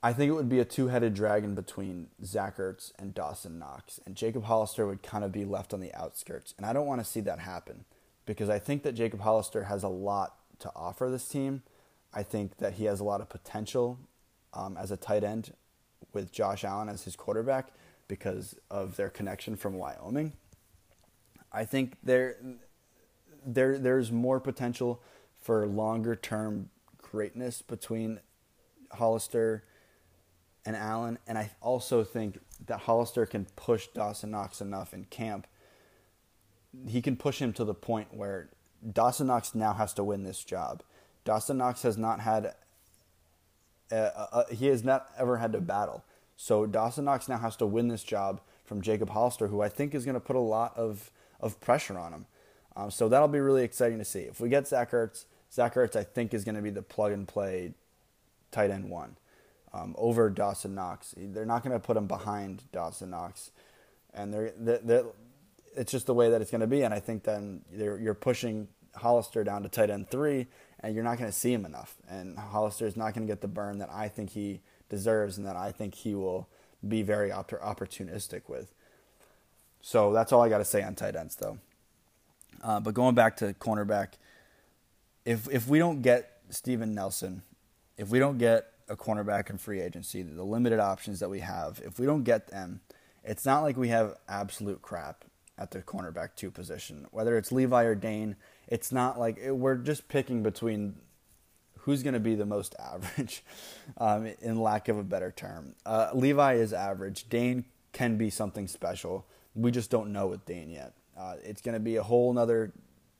I 0.04 0.12
think 0.12 0.28
it 0.28 0.34
would 0.34 0.50
be 0.50 0.60
a 0.60 0.66
two 0.66 0.88
headed 0.88 1.14
dragon 1.14 1.54
between 1.54 2.08
Zach 2.22 2.58
Ertz 2.58 2.92
and 2.98 3.14
Dawson 3.14 3.58
Knox, 3.58 4.00
and 4.04 4.14
Jacob 4.14 4.44
Hollister 4.44 4.86
would 4.86 5.02
kind 5.02 5.24
of 5.24 5.32
be 5.32 5.46
left 5.46 5.72
on 5.72 5.80
the 5.80 5.94
outskirts. 5.94 6.52
And 6.58 6.66
I 6.66 6.74
don't 6.74 6.86
want 6.86 7.00
to 7.00 7.10
see 7.10 7.20
that 7.22 7.38
happen 7.38 7.86
because 8.26 8.50
I 8.50 8.58
think 8.58 8.82
that 8.82 8.92
Jacob 8.92 9.22
Hollister 9.22 9.64
has 9.64 9.82
a 9.82 9.88
lot 9.88 10.34
to 10.58 10.70
offer 10.76 11.08
this 11.08 11.26
team. 11.26 11.62
I 12.12 12.22
think 12.22 12.58
that 12.58 12.74
he 12.74 12.84
has 12.84 13.00
a 13.00 13.04
lot 13.04 13.22
of 13.22 13.30
potential 13.30 13.98
um, 14.52 14.76
as 14.76 14.90
a 14.90 14.98
tight 14.98 15.24
end 15.24 15.54
with 16.12 16.30
Josh 16.30 16.64
Allen 16.64 16.90
as 16.90 17.04
his 17.04 17.16
quarterback 17.16 17.68
because 18.06 18.56
of 18.70 18.96
their 18.96 19.08
connection 19.08 19.56
from 19.56 19.72
Wyoming. 19.72 20.34
I 21.50 21.64
think 21.64 21.96
there, 22.02 22.36
there, 23.46 23.78
there's 23.78 24.12
more 24.12 24.38
potential 24.38 25.00
for 25.40 25.66
longer 25.66 26.14
term 26.14 26.68
greatness 26.98 27.62
between 27.62 28.20
Hollister 28.92 29.64
and 30.66 30.76
Allen. 30.76 31.18
And 31.26 31.38
I 31.38 31.50
also 31.60 32.04
think 32.04 32.38
that 32.66 32.80
Hollister 32.80 33.26
can 33.26 33.46
push 33.56 33.88
Dawson 33.88 34.30
Knox 34.30 34.60
enough 34.60 34.94
in 34.94 35.04
camp. 35.04 35.46
He 36.86 37.02
can 37.02 37.16
push 37.16 37.38
him 37.38 37.52
to 37.54 37.64
the 37.64 37.74
point 37.74 38.14
where 38.14 38.50
Dawson 38.92 39.26
Knox 39.26 39.54
now 39.54 39.74
has 39.74 39.92
to 39.94 40.04
win 40.04 40.24
this 40.24 40.42
job. 40.42 40.82
Dawson 41.24 41.58
Knox 41.58 41.82
has 41.82 41.96
not 41.96 42.20
had, 42.20 42.54
a, 43.90 43.96
a, 43.96 44.28
a, 44.50 44.54
he 44.54 44.66
has 44.66 44.84
not 44.84 45.08
ever 45.18 45.38
had 45.38 45.52
to 45.52 45.60
battle. 45.60 46.04
So 46.36 46.66
Dawson 46.66 47.04
Knox 47.04 47.28
now 47.28 47.38
has 47.38 47.56
to 47.56 47.66
win 47.66 47.88
this 47.88 48.02
job 48.02 48.40
from 48.64 48.82
Jacob 48.82 49.10
Hollister, 49.10 49.48
who 49.48 49.62
I 49.62 49.68
think 49.68 49.94
is 49.94 50.04
going 50.04 50.14
to 50.14 50.20
put 50.20 50.36
a 50.36 50.40
lot 50.40 50.76
of 50.76 51.10
of 51.40 51.60
pressure 51.60 51.98
on 51.98 52.12
him. 52.12 52.26
Um, 52.74 52.90
so 52.90 53.08
that'll 53.08 53.28
be 53.28 53.40
really 53.40 53.64
exciting 53.64 53.98
to 53.98 54.04
see. 54.04 54.20
If 54.20 54.40
we 54.40 54.48
get 54.48 54.66
Zach 54.66 54.92
Ertz, 54.92 55.26
Zach 55.52 55.74
Ertz, 55.74 55.94
I 55.94 56.04
think, 56.04 56.32
is 56.32 56.42
going 56.42 56.54
to 56.54 56.62
be 56.62 56.70
the 56.70 56.82
plug 56.82 57.12
and 57.12 57.28
play 57.28 57.74
tight 58.50 58.70
end 58.70 58.88
one 58.88 59.16
um, 59.74 59.94
over 59.98 60.30
Dawson 60.30 60.74
Knox. 60.74 61.14
They're 61.16 61.44
not 61.44 61.64
going 61.64 61.72
to 61.72 61.84
put 61.84 61.96
him 61.96 62.06
behind 62.06 62.62
Dawson 62.72 63.10
Knox, 63.10 63.50
and 64.14 64.32
they're, 64.32 64.52
they're, 64.56 64.78
they're, 64.78 65.04
it's 65.76 65.90
just 65.90 66.06
the 66.06 66.14
way 66.14 66.30
that 66.30 66.40
it's 66.40 66.50
going 66.50 66.60
to 66.60 66.68
be. 66.68 66.82
And 66.82 66.94
I 66.94 67.00
think 67.00 67.24
then 67.24 67.62
you're 67.76 68.14
pushing 68.14 68.68
Hollister 68.94 69.42
down 69.42 69.64
to 69.64 69.68
tight 69.68 69.90
end 69.90 70.08
three, 70.08 70.46
and 70.80 70.94
you're 70.94 71.04
not 71.04 71.18
going 71.18 71.30
to 71.30 71.36
see 71.36 71.52
him 71.52 71.64
enough. 71.66 71.96
And 72.08 72.38
Hollister 72.38 72.86
is 72.86 72.96
not 72.96 73.14
going 73.14 73.26
to 73.26 73.32
get 73.32 73.40
the 73.40 73.48
burn 73.48 73.78
that 73.78 73.90
I 73.90 74.08
think 74.08 74.30
he 74.30 74.60
deserves, 74.88 75.36
and 75.36 75.46
that 75.46 75.56
I 75.56 75.72
think 75.72 75.94
he 75.96 76.14
will 76.14 76.48
be 76.86 77.02
very 77.02 77.30
opportunistic 77.30 78.42
with. 78.48 78.72
So 79.82 80.12
that's 80.12 80.32
all 80.32 80.42
I 80.42 80.48
got 80.48 80.58
to 80.58 80.64
say 80.64 80.82
on 80.82 80.94
tight 80.94 81.16
ends, 81.16 81.34
though. 81.36 81.58
Uh, 82.62 82.80
but 82.80 82.94
going 82.94 83.14
back 83.14 83.36
to 83.38 83.54
cornerback, 83.54 84.10
if 85.24 85.48
if 85.50 85.66
we 85.66 85.78
don't 85.78 86.02
get 86.02 86.38
Steven 86.50 86.94
Nelson, 86.94 87.42
if 87.98 88.08
we 88.10 88.18
don't 88.18 88.38
get 88.38 88.73
a 88.88 88.96
cornerback 88.96 89.50
in 89.50 89.58
free 89.58 89.80
agency, 89.80 90.22
the 90.22 90.44
limited 90.44 90.80
options 90.80 91.20
that 91.20 91.30
we 91.30 91.40
have, 91.40 91.80
if 91.84 91.98
we 91.98 92.06
don't 92.06 92.24
get 92.24 92.48
them, 92.48 92.80
it's 93.22 93.46
not 93.46 93.62
like 93.62 93.76
we 93.76 93.88
have 93.88 94.16
absolute 94.28 94.82
crap 94.82 95.24
at 95.56 95.70
the 95.70 95.80
cornerback 95.80 96.30
two 96.36 96.50
position. 96.50 97.06
Whether 97.10 97.38
it's 97.38 97.52
Levi 97.52 97.84
or 97.84 97.94
Dane, 97.94 98.36
it's 98.68 98.92
not 98.92 99.18
like 99.18 99.38
it, 99.38 99.52
we're 99.52 99.76
just 99.76 100.08
picking 100.08 100.42
between 100.42 100.96
who's 101.78 102.02
going 102.02 102.14
to 102.14 102.20
be 102.20 102.34
the 102.34 102.46
most 102.46 102.74
average, 102.78 103.44
um, 103.98 104.26
in 104.40 104.60
lack 104.60 104.88
of 104.88 104.98
a 104.98 105.04
better 105.04 105.30
term. 105.30 105.74
Uh, 105.86 106.10
Levi 106.14 106.54
is 106.54 106.72
average. 106.72 107.28
Dane 107.28 107.64
can 107.92 108.16
be 108.16 108.30
something 108.30 108.66
special. 108.66 109.26
We 109.54 109.70
just 109.70 109.90
don't 109.90 110.12
know 110.12 110.26
with 110.26 110.44
Dane 110.44 110.70
yet. 110.70 110.94
Uh, 111.16 111.36
it's 111.44 111.62
going 111.62 111.74
to 111.74 111.80
be 111.80 111.96
a 111.96 112.02
whole 112.02 112.32
nother 112.32 112.72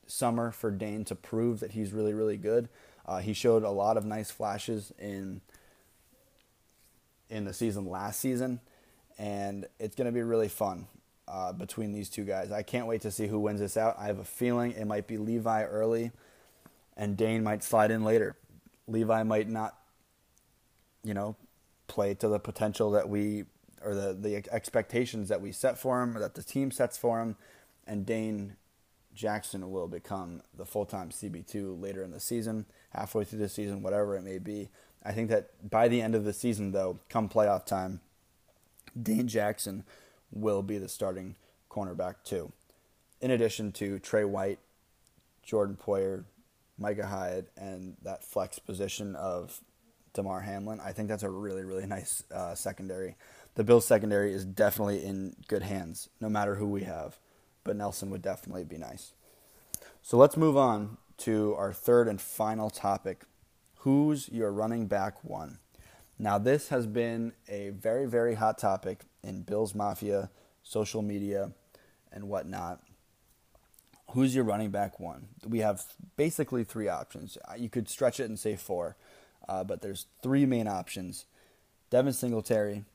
summer 0.05 0.51
for 0.51 0.69
Dane 0.69 1.05
to 1.05 1.15
prove 1.15 1.61
that 1.61 1.71
he's 1.71 1.93
really, 1.93 2.13
really 2.13 2.37
good. 2.37 2.67
Uh, 3.05 3.19
he 3.19 3.33
showed 3.33 3.63
a 3.63 3.69
lot 3.69 3.97
of 3.97 4.05
nice 4.05 4.31
flashes 4.31 4.91
in 4.99 5.41
in 7.29 7.45
the 7.45 7.53
season 7.53 7.85
last 7.89 8.19
season, 8.19 8.59
and 9.17 9.65
it's 9.79 9.95
going 9.95 10.05
to 10.05 10.11
be 10.11 10.21
really 10.21 10.47
fun 10.47 10.87
uh, 11.27 11.53
between 11.53 11.91
these 11.91 12.09
two 12.09 12.23
guys. 12.23 12.51
I 12.51 12.63
can't 12.63 12.87
wait 12.87 13.01
to 13.01 13.11
see 13.11 13.27
who 13.27 13.39
wins 13.39 13.59
this 13.59 13.77
out. 13.77 13.95
I 13.99 14.05
have 14.05 14.19
a 14.19 14.23
feeling 14.23 14.71
it 14.71 14.85
might 14.85 15.07
be 15.07 15.17
Levi 15.17 15.63
early, 15.63 16.11
and 16.95 17.17
Dane 17.17 17.43
might 17.43 17.63
slide 17.63 17.91
in 17.91 18.03
later. 18.03 18.35
Levi 18.87 19.23
might 19.23 19.49
not, 19.49 19.75
you 21.03 21.13
know, 21.13 21.35
play 21.87 22.13
to 22.15 22.27
the 22.27 22.39
potential 22.39 22.91
that 22.91 23.09
we 23.09 23.45
or 23.83 23.93
the 23.93 24.13
the 24.13 24.43
expectations 24.51 25.29
that 25.29 25.41
we 25.41 25.51
set 25.51 25.77
for 25.77 26.01
him 26.01 26.17
or 26.17 26.19
that 26.19 26.33
the 26.33 26.41
team 26.41 26.71
sets 26.71 26.97
for 26.97 27.21
him 27.21 27.35
and 27.85 28.05
Dane 28.05 28.55
Jackson 29.13 29.71
will 29.71 29.87
become 29.87 30.41
the 30.55 30.65
full 30.65 30.85
time 30.85 31.09
CB2 31.09 31.81
later 31.81 32.03
in 32.03 32.11
the 32.11 32.19
season, 32.19 32.65
halfway 32.89 33.23
through 33.23 33.39
the 33.39 33.49
season, 33.49 33.81
whatever 33.81 34.15
it 34.15 34.23
may 34.23 34.37
be. 34.37 34.69
I 35.05 35.11
think 35.11 35.29
that 35.29 35.69
by 35.69 35.87
the 35.87 36.01
end 36.01 36.15
of 36.15 36.23
the 36.23 36.33
season, 36.33 36.71
though, 36.71 36.99
come 37.09 37.29
playoff 37.29 37.65
time, 37.65 38.01
Dane 38.99 39.27
Jackson 39.27 39.83
will 40.31 40.63
be 40.63 40.77
the 40.77 40.89
starting 40.89 41.35
cornerback, 41.69 42.15
too. 42.23 42.51
In 43.21 43.31
addition 43.31 43.71
to 43.73 43.99
Tre 43.99 44.23
White, 44.23 44.59
Jordan 45.43 45.77
Poyer, 45.81 46.25
Micah 46.77 47.07
Hyde, 47.07 47.45
and 47.55 47.97
that 48.01 48.23
flex 48.23 48.59
position 48.59 49.15
of 49.15 49.61
Damar 50.13 50.41
Hamlin, 50.41 50.79
I 50.83 50.91
think 50.91 51.07
that's 51.07 51.23
a 51.23 51.29
really, 51.29 51.63
really 51.63 51.85
nice 51.85 52.23
uh, 52.33 52.55
secondary. 52.55 53.15
The 53.53 53.63
Bills' 53.63 53.85
secondary 53.85 54.33
is 54.33 54.43
definitely 54.43 55.05
in 55.05 55.35
good 55.47 55.61
hands, 55.61 56.09
no 56.19 56.29
matter 56.29 56.55
who 56.55 56.67
we 56.67 56.83
have 56.83 57.19
but 57.65 57.75
Nelson 57.75 58.09
would 58.11 58.21
definitely 58.21 58.63
be 58.63 58.77
nice. 58.77 59.11
So 60.01 60.15
let's 60.15 60.37
move 60.37 60.55
on 60.55 60.97
to 61.17 61.53
our 61.57 61.73
third 61.73 62.07
and 62.07 62.21
final 62.21 62.69
topic. 62.69 63.23
Who's 63.85 64.29
your 64.29 64.51
running 64.51 64.87
back 64.87 65.23
one? 65.23 65.59
Now, 66.17 66.39
this 66.39 66.69
has 66.69 66.87
been 66.87 67.33
a 67.47 67.69
very, 67.69 68.07
very 68.07 68.33
hot 68.33 68.57
topic 68.57 69.01
in 69.23 69.43
Bills 69.43 69.75
Mafia, 69.75 70.31
social 70.63 71.03
media, 71.03 71.51
and 72.11 72.27
whatnot. 72.27 72.81
Who's 74.09 74.33
your 74.33 74.43
running 74.43 74.71
back 74.71 74.99
one? 74.99 75.27
We 75.47 75.59
have 75.59 75.83
basically 76.17 76.63
three 76.63 76.87
options. 76.87 77.37
You 77.59 77.69
could 77.69 77.87
stretch 77.87 78.19
it 78.19 78.23
and 78.23 78.39
say 78.39 78.55
four, 78.55 78.95
uh, 79.47 79.63
but 79.63 79.83
there's 79.83 80.07
three 80.23 80.47
main 80.47 80.67
options 80.67 81.25
Devin 81.91 82.13
Singletary, 82.13 82.85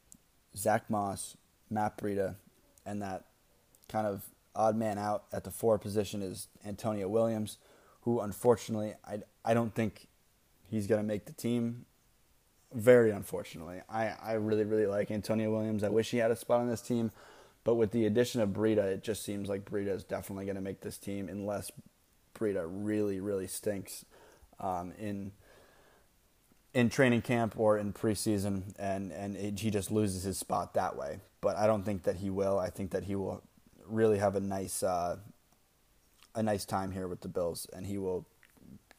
Zach 0.57 0.91
Moss, 0.91 1.37
Matt 1.71 1.99
Breida, 1.99 2.35
and 2.85 3.01
that 3.01 3.27
kind 3.89 4.09
of 4.09 4.25
odd 4.57 4.75
man 4.75 4.99
out 4.99 5.27
at 5.33 5.45
the 5.45 5.53
four 5.53 5.79
position 5.79 6.21
is 6.21 6.49
Antonio 6.67 7.07
Williams, 7.07 7.59
who 8.01 8.19
unfortunately 8.19 8.95
I, 9.07 9.21
I 9.45 9.55
don't 9.55 9.73
think 9.73 10.09
he's 10.71 10.87
going 10.87 11.01
to 11.01 11.07
make 11.07 11.27
the 11.27 11.33
team. 11.33 11.87
Very 12.73 13.11
unfortunately. 13.11 13.81
I, 13.89 14.15
I 14.23 14.33
really, 14.35 14.65
really 14.65 14.87
like 14.87 15.11
Antonio 15.11 15.51
Williams. 15.51 15.83
I 15.83 15.89
wish 15.89 16.11
he 16.11 16.19
had 16.19 16.31
a 16.31 16.37
spot 16.37 16.61
on 16.61 16.69
this 16.69 16.81
team. 16.81 17.11
But 17.65 17.75
with 17.75 17.91
the 17.91 18.07
addition 18.07 18.41
of 18.41 18.51
Breida, 18.51 18.85
it 18.85 19.03
just 19.03 19.23
seems 19.23 19.49
like 19.49 19.65
Breida 19.65 19.89
is 19.89 20.05
definitely 20.05 20.45
going 20.45 20.57
to 20.57 20.63
make 20.63 20.81
this 20.81 20.97
team 20.97 21.29
unless 21.29 21.71
Breida 22.35 22.67
really, 22.67 23.21
really 23.21 23.47
stinks 23.47 24.05
um, 24.59 24.93
in 24.99 25.33
in 26.73 26.89
training 26.89 27.21
camp 27.21 27.55
or 27.59 27.77
in 27.77 27.93
preseason, 27.93 28.63
and 28.79 29.13
and 29.13 29.37
it, 29.37 29.59
he 29.59 29.71
just 29.71 29.91
loses 29.91 30.23
his 30.23 30.39
spot 30.39 30.75
that 30.75 30.97
way. 30.97 31.19
But 31.41 31.57
I 31.57 31.67
don't 31.67 31.83
think 31.85 32.05
that 32.05 32.17
he 32.17 32.31
will. 32.31 32.59
I 32.59 32.71
think 32.71 32.93
that 32.93 33.05
he 33.05 33.15
will 33.15 33.43
really 33.87 34.19
have 34.19 34.37
a 34.37 34.41
nice 34.41 34.83
uh, 34.83 35.17
a 36.35 36.43
nice 36.43 36.65
time 36.65 36.93
here 36.93 37.09
with 37.09 37.21
the 37.21 37.29
Bills, 37.29 37.67
and 37.73 37.87
he 37.87 37.99
will 37.99 38.27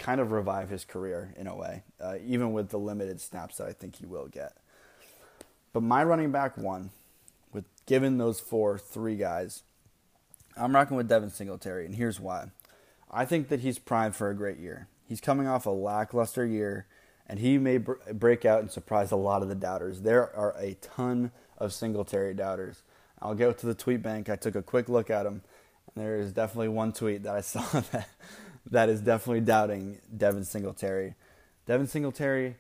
kind 0.02 0.20
of 0.20 0.32
revive 0.32 0.70
his 0.70 0.84
career 0.84 1.34
in 1.38 1.48
a 1.48 1.56
way, 1.56 1.84
uh, 2.00 2.16
even 2.26 2.54
with 2.54 2.70
the 2.70 2.80
limited 2.80 3.22
snaps 3.22 3.58
that 3.58 3.68
I 3.68 3.74
think 3.74 3.98
he 3.98 4.06
will 4.06 4.28
get. 4.28 4.58
But 5.74 5.84
my 5.84 6.04
running 6.04 6.32
back 6.32 6.58
one, 6.58 6.90
with 7.54 7.66
given 7.86 8.18
those 8.18 8.40
four 8.40 8.78
three 8.78 9.16
guys, 9.16 9.64
I'm 10.58 10.76
rocking 10.76 10.98
with 10.98 11.08
Devin 11.08 11.30
Singletary, 11.30 11.86
and 11.86 11.96
here's 11.96 12.20
why. 12.20 12.48
I 13.10 13.26
think 13.26 13.50
that 13.50 13.60
he's 13.60 13.80
primed 13.80 14.16
for 14.16 14.30
a 14.30 14.36
great 14.36 14.58
year. 14.58 14.88
He's 15.08 15.22
coming 15.22 15.48
off 15.48 15.66
a 15.66 15.70
lackluster 15.70 16.46
year, 16.46 16.88
and 17.28 17.40
he 17.40 17.58
may 17.58 17.78
br- 17.78 17.94
break 18.14 18.44
out 18.44 18.62
and 18.62 18.72
surprise 18.72 19.12
a 19.12 19.18
lot 19.18 19.42
of 19.42 19.50
the 19.50 19.56
doubters. 19.56 20.02
There 20.02 20.36
are 20.36 20.56
a 20.58 20.76
ton 20.82 21.32
of 21.58 21.74
Singletary 21.74 22.34
doubters 22.34 22.82
I'll 23.22 23.36
go 23.36 23.52
to 23.52 23.66
the 23.66 23.76
tweet 23.76 24.02
bank. 24.02 24.30
I 24.30 24.36
took 24.36 24.56
a 24.56 24.64
quick 24.64 24.90
look 24.90 25.10
at 25.10 25.24
them, 25.24 25.42
and 25.94 26.04
there 26.04 26.18
is 26.18 26.34
definitely 26.34 26.70
one 26.70 26.92
tweet 26.92 27.24
that 27.24 27.36
I 27.36 27.42
saw 27.42 27.62
that 27.92 28.08
that 28.70 28.90
is 28.90 29.02
definitely 29.02 29.42
doubting 29.42 30.00
Devin 30.16 30.46
Singletary. 30.46 31.16
Devin 31.66 31.88
Singletary 31.88 32.56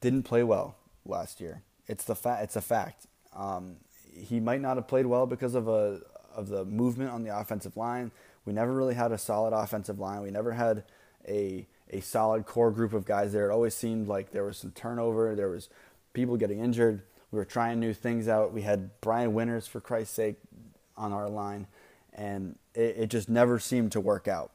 didn't 0.00 0.22
play 0.22 0.42
well 0.42 0.76
last 1.04 1.40
year. 1.40 1.62
It's 1.86 2.04
the 2.04 2.14
fa- 2.14 2.38
It's 2.42 2.56
a 2.56 2.60
fact. 2.60 3.06
Um, 3.34 3.76
he 4.14 4.40
might 4.40 4.60
not 4.60 4.76
have 4.76 4.88
played 4.88 5.06
well 5.06 5.26
because 5.26 5.54
of 5.54 5.68
a 5.68 6.00
of 6.34 6.48
the 6.48 6.64
movement 6.64 7.10
on 7.10 7.24
the 7.24 7.36
offensive 7.36 7.76
line. 7.76 8.12
We 8.44 8.52
never 8.52 8.72
really 8.72 8.94
had 8.94 9.12
a 9.12 9.18
solid 9.18 9.52
offensive 9.52 9.98
line. 9.98 10.22
We 10.22 10.30
never 10.30 10.52
had 10.52 10.84
a 11.28 11.66
a 11.90 12.00
solid 12.00 12.46
core 12.46 12.70
group 12.70 12.92
of 12.92 13.04
guys 13.04 13.32
there. 13.32 13.50
It 13.50 13.52
always 13.52 13.74
seemed 13.74 14.06
like 14.08 14.30
there 14.30 14.44
was 14.44 14.58
some 14.58 14.70
turnover. 14.70 15.34
There 15.34 15.48
was 15.48 15.68
people 16.12 16.36
getting 16.36 16.60
injured. 16.60 17.02
We 17.32 17.38
were 17.38 17.44
trying 17.44 17.80
new 17.80 17.92
things 17.92 18.28
out. 18.28 18.52
We 18.52 18.62
had 18.62 18.90
Brian 19.00 19.34
Winters, 19.34 19.66
for 19.66 19.80
Christ's 19.80 20.14
sake, 20.14 20.36
on 20.96 21.12
our 21.12 21.28
line, 21.28 21.66
and 22.12 22.56
it, 22.74 22.96
it 22.98 23.06
just 23.10 23.28
never 23.28 23.58
seemed 23.58 23.92
to 23.92 24.00
work 24.00 24.28
out. 24.28 24.52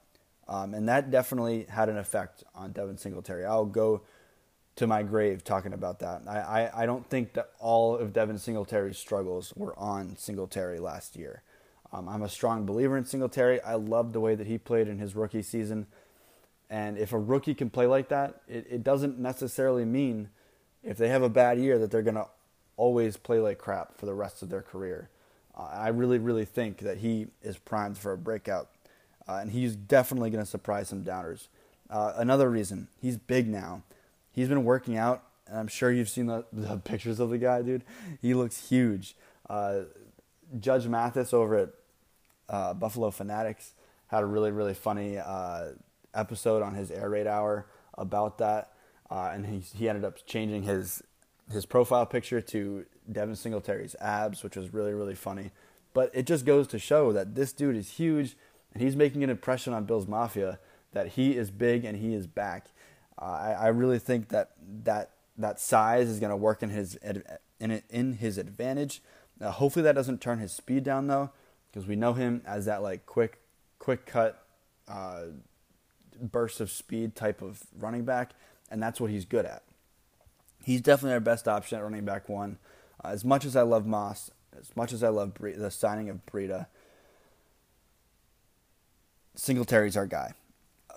Um, 0.47 0.73
and 0.73 0.87
that 0.87 1.09
definitely 1.09 1.65
had 1.69 1.89
an 1.89 1.97
effect 1.97 2.43
on 2.53 2.71
Devin 2.71 2.97
Singletary. 2.97 3.45
I'll 3.45 3.65
go 3.65 4.01
to 4.75 4.87
my 4.87 5.03
grave 5.03 5.43
talking 5.43 5.73
about 5.73 5.99
that. 5.99 6.21
I, 6.27 6.39
I, 6.39 6.83
I 6.83 6.85
don't 6.85 7.09
think 7.09 7.33
that 7.33 7.51
all 7.59 7.95
of 7.97 8.13
Devin 8.13 8.37
Singletary's 8.37 8.97
struggles 8.97 9.53
were 9.55 9.77
on 9.79 10.17
Singletary 10.17 10.79
last 10.79 11.15
year. 11.15 11.41
Um, 11.91 12.09
I'm 12.09 12.23
a 12.23 12.29
strong 12.29 12.65
believer 12.65 12.97
in 12.97 13.05
Singletary. 13.05 13.61
I 13.61 13.75
love 13.75 14.11
the 14.11 14.19
way 14.19 14.35
that 14.35 14.47
he 14.47 14.57
played 14.57 14.87
in 14.87 14.99
his 14.99 15.15
rookie 15.15 15.41
season. 15.41 15.87
And 16.69 16.97
if 16.97 17.13
a 17.13 17.19
rookie 17.19 17.53
can 17.53 17.69
play 17.69 17.87
like 17.87 18.09
that, 18.09 18.41
it, 18.47 18.67
it 18.69 18.83
doesn't 18.83 19.17
necessarily 19.17 19.85
mean 19.85 20.29
if 20.83 20.97
they 20.97 21.07
have 21.07 21.23
a 21.23 21.29
bad 21.29 21.57
year 21.57 21.79
that 21.79 21.91
they're 21.91 22.01
going 22.01 22.15
to 22.15 22.27
always 22.75 23.17
play 23.17 23.39
like 23.39 23.57
crap 23.57 23.97
for 23.97 24.05
the 24.05 24.13
rest 24.13 24.41
of 24.41 24.49
their 24.49 24.61
career. 24.61 25.09
Uh, 25.57 25.69
I 25.71 25.87
really, 25.89 26.19
really 26.19 26.45
think 26.45 26.79
that 26.79 26.97
he 26.97 27.27
is 27.41 27.57
primed 27.57 27.97
for 27.97 28.11
a 28.11 28.17
breakout, 28.17 28.69
uh, 29.27 29.35
and 29.35 29.51
he's 29.51 29.75
definitely 29.75 30.29
going 30.29 30.43
to 30.43 30.49
surprise 30.49 30.89
some 30.89 31.03
doubters. 31.03 31.49
Uh, 31.89 32.13
another 32.15 32.49
reason, 32.49 32.87
he's 33.01 33.17
big 33.17 33.47
now. 33.47 33.83
He's 34.31 34.49
been 34.49 34.63
working 34.63 34.97
out, 34.97 35.23
and 35.47 35.57
I'm 35.57 35.67
sure 35.67 35.91
you've 35.91 36.09
seen 36.09 36.27
the, 36.27 36.45
the 36.51 36.77
pictures 36.83 37.19
of 37.19 37.29
the 37.29 37.37
guy, 37.37 37.61
dude. 37.61 37.83
He 38.21 38.33
looks 38.33 38.69
huge. 38.69 39.15
Uh, 39.49 39.81
Judge 40.59 40.87
Mathis 40.87 41.33
over 41.33 41.57
at 41.57 41.69
uh, 42.49 42.73
Buffalo 42.73 43.11
Fanatics 43.11 43.73
had 44.07 44.23
a 44.23 44.25
really, 44.25 44.51
really 44.51 44.73
funny 44.73 45.17
uh, 45.17 45.69
episode 46.13 46.61
on 46.61 46.75
his 46.75 46.91
air 46.91 47.09
raid 47.09 47.27
hour 47.27 47.65
about 47.97 48.37
that, 48.37 48.73
and 49.09 49.45
he, 49.45 49.59
he 49.59 49.89
ended 49.89 50.05
up 50.05 50.25
changing 50.25 50.63
his 50.63 51.03
his 51.51 51.65
profile 51.65 52.07
picture 52.07 52.41
to 52.41 52.85
Devin 53.11 53.35
Singletary's 53.35 53.95
abs, 54.01 54.43
which 54.43 54.55
was 54.55 54.73
really 54.73 54.93
really 54.93 55.15
funny. 55.15 55.51
But 55.93 56.11
it 56.13 56.25
just 56.25 56.45
goes 56.45 56.67
to 56.67 56.79
show 56.79 57.13
that 57.13 57.35
this 57.35 57.53
dude 57.53 57.75
is 57.75 57.91
huge 57.91 58.35
and 58.75 58.83
he's 58.83 58.95
making 58.95 59.23
an 59.23 59.29
impression 59.29 59.73
on 59.73 59.85
Bills 59.85 60.05
Mafia 60.05 60.59
that 60.91 61.07
he 61.09 61.35
is 61.35 61.49
big 61.49 61.85
and 61.85 61.97
he 61.97 62.13
is 62.13 62.27
back. 62.27 62.67
Uh, 63.19 63.25
I, 63.25 63.51
I 63.51 63.67
really 63.67 63.99
think 63.99 64.29
that 64.29 64.51
that 64.83 65.11
that 65.37 65.59
size 65.59 66.09
is 66.09 66.19
going 66.19 66.29
to 66.29 66.35
work 66.35 66.61
in 66.61 66.69
his 66.69 66.95
in 66.95 67.81
in 67.89 68.13
his 68.13 68.37
advantage. 68.37 69.01
Uh, 69.39 69.51
hopefully 69.51 69.83
that 69.83 69.95
doesn't 69.95 70.21
turn 70.21 70.39
his 70.39 70.51
speed 70.51 70.83
down 70.83 71.07
though, 71.07 71.31
because 71.71 71.87
we 71.87 71.95
know 71.95 72.13
him 72.13 72.41
as 72.45 72.65
that 72.65 72.83
like 72.83 73.05
quick 73.05 73.39
quick 73.79 74.05
cut 74.05 74.45
uh, 74.89 75.23
burst 76.21 76.59
of 76.59 76.69
speed 76.69 77.15
type 77.15 77.41
of 77.41 77.63
running 77.77 78.03
back, 78.03 78.31
and 78.69 78.83
that's 78.83 78.99
what 78.99 79.09
he's 79.09 79.23
good 79.23 79.45
at. 79.45 79.63
He's 80.65 80.81
definitely 80.81 81.13
our 81.13 81.21
best 81.21 81.47
option 81.47 81.77
at 81.77 81.83
running 81.83 82.03
back 82.03 82.27
one. 82.27 82.57
Uh, 83.03 83.09
as 83.09 83.23
much 83.23 83.45
as 83.45 83.55
I 83.55 83.61
love 83.61 83.85
Moss, 83.85 84.31
as 84.59 84.75
much 84.75 84.91
as 84.91 85.01
I 85.01 85.09
love 85.09 85.33
Bre- 85.33 85.51
the 85.51 85.71
signing 85.71 86.09
of 86.09 86.25
Breida, 86.25 86.67
Singletary's 89.35 89.97
our 89.97 90.05
guy. 90.05 90.33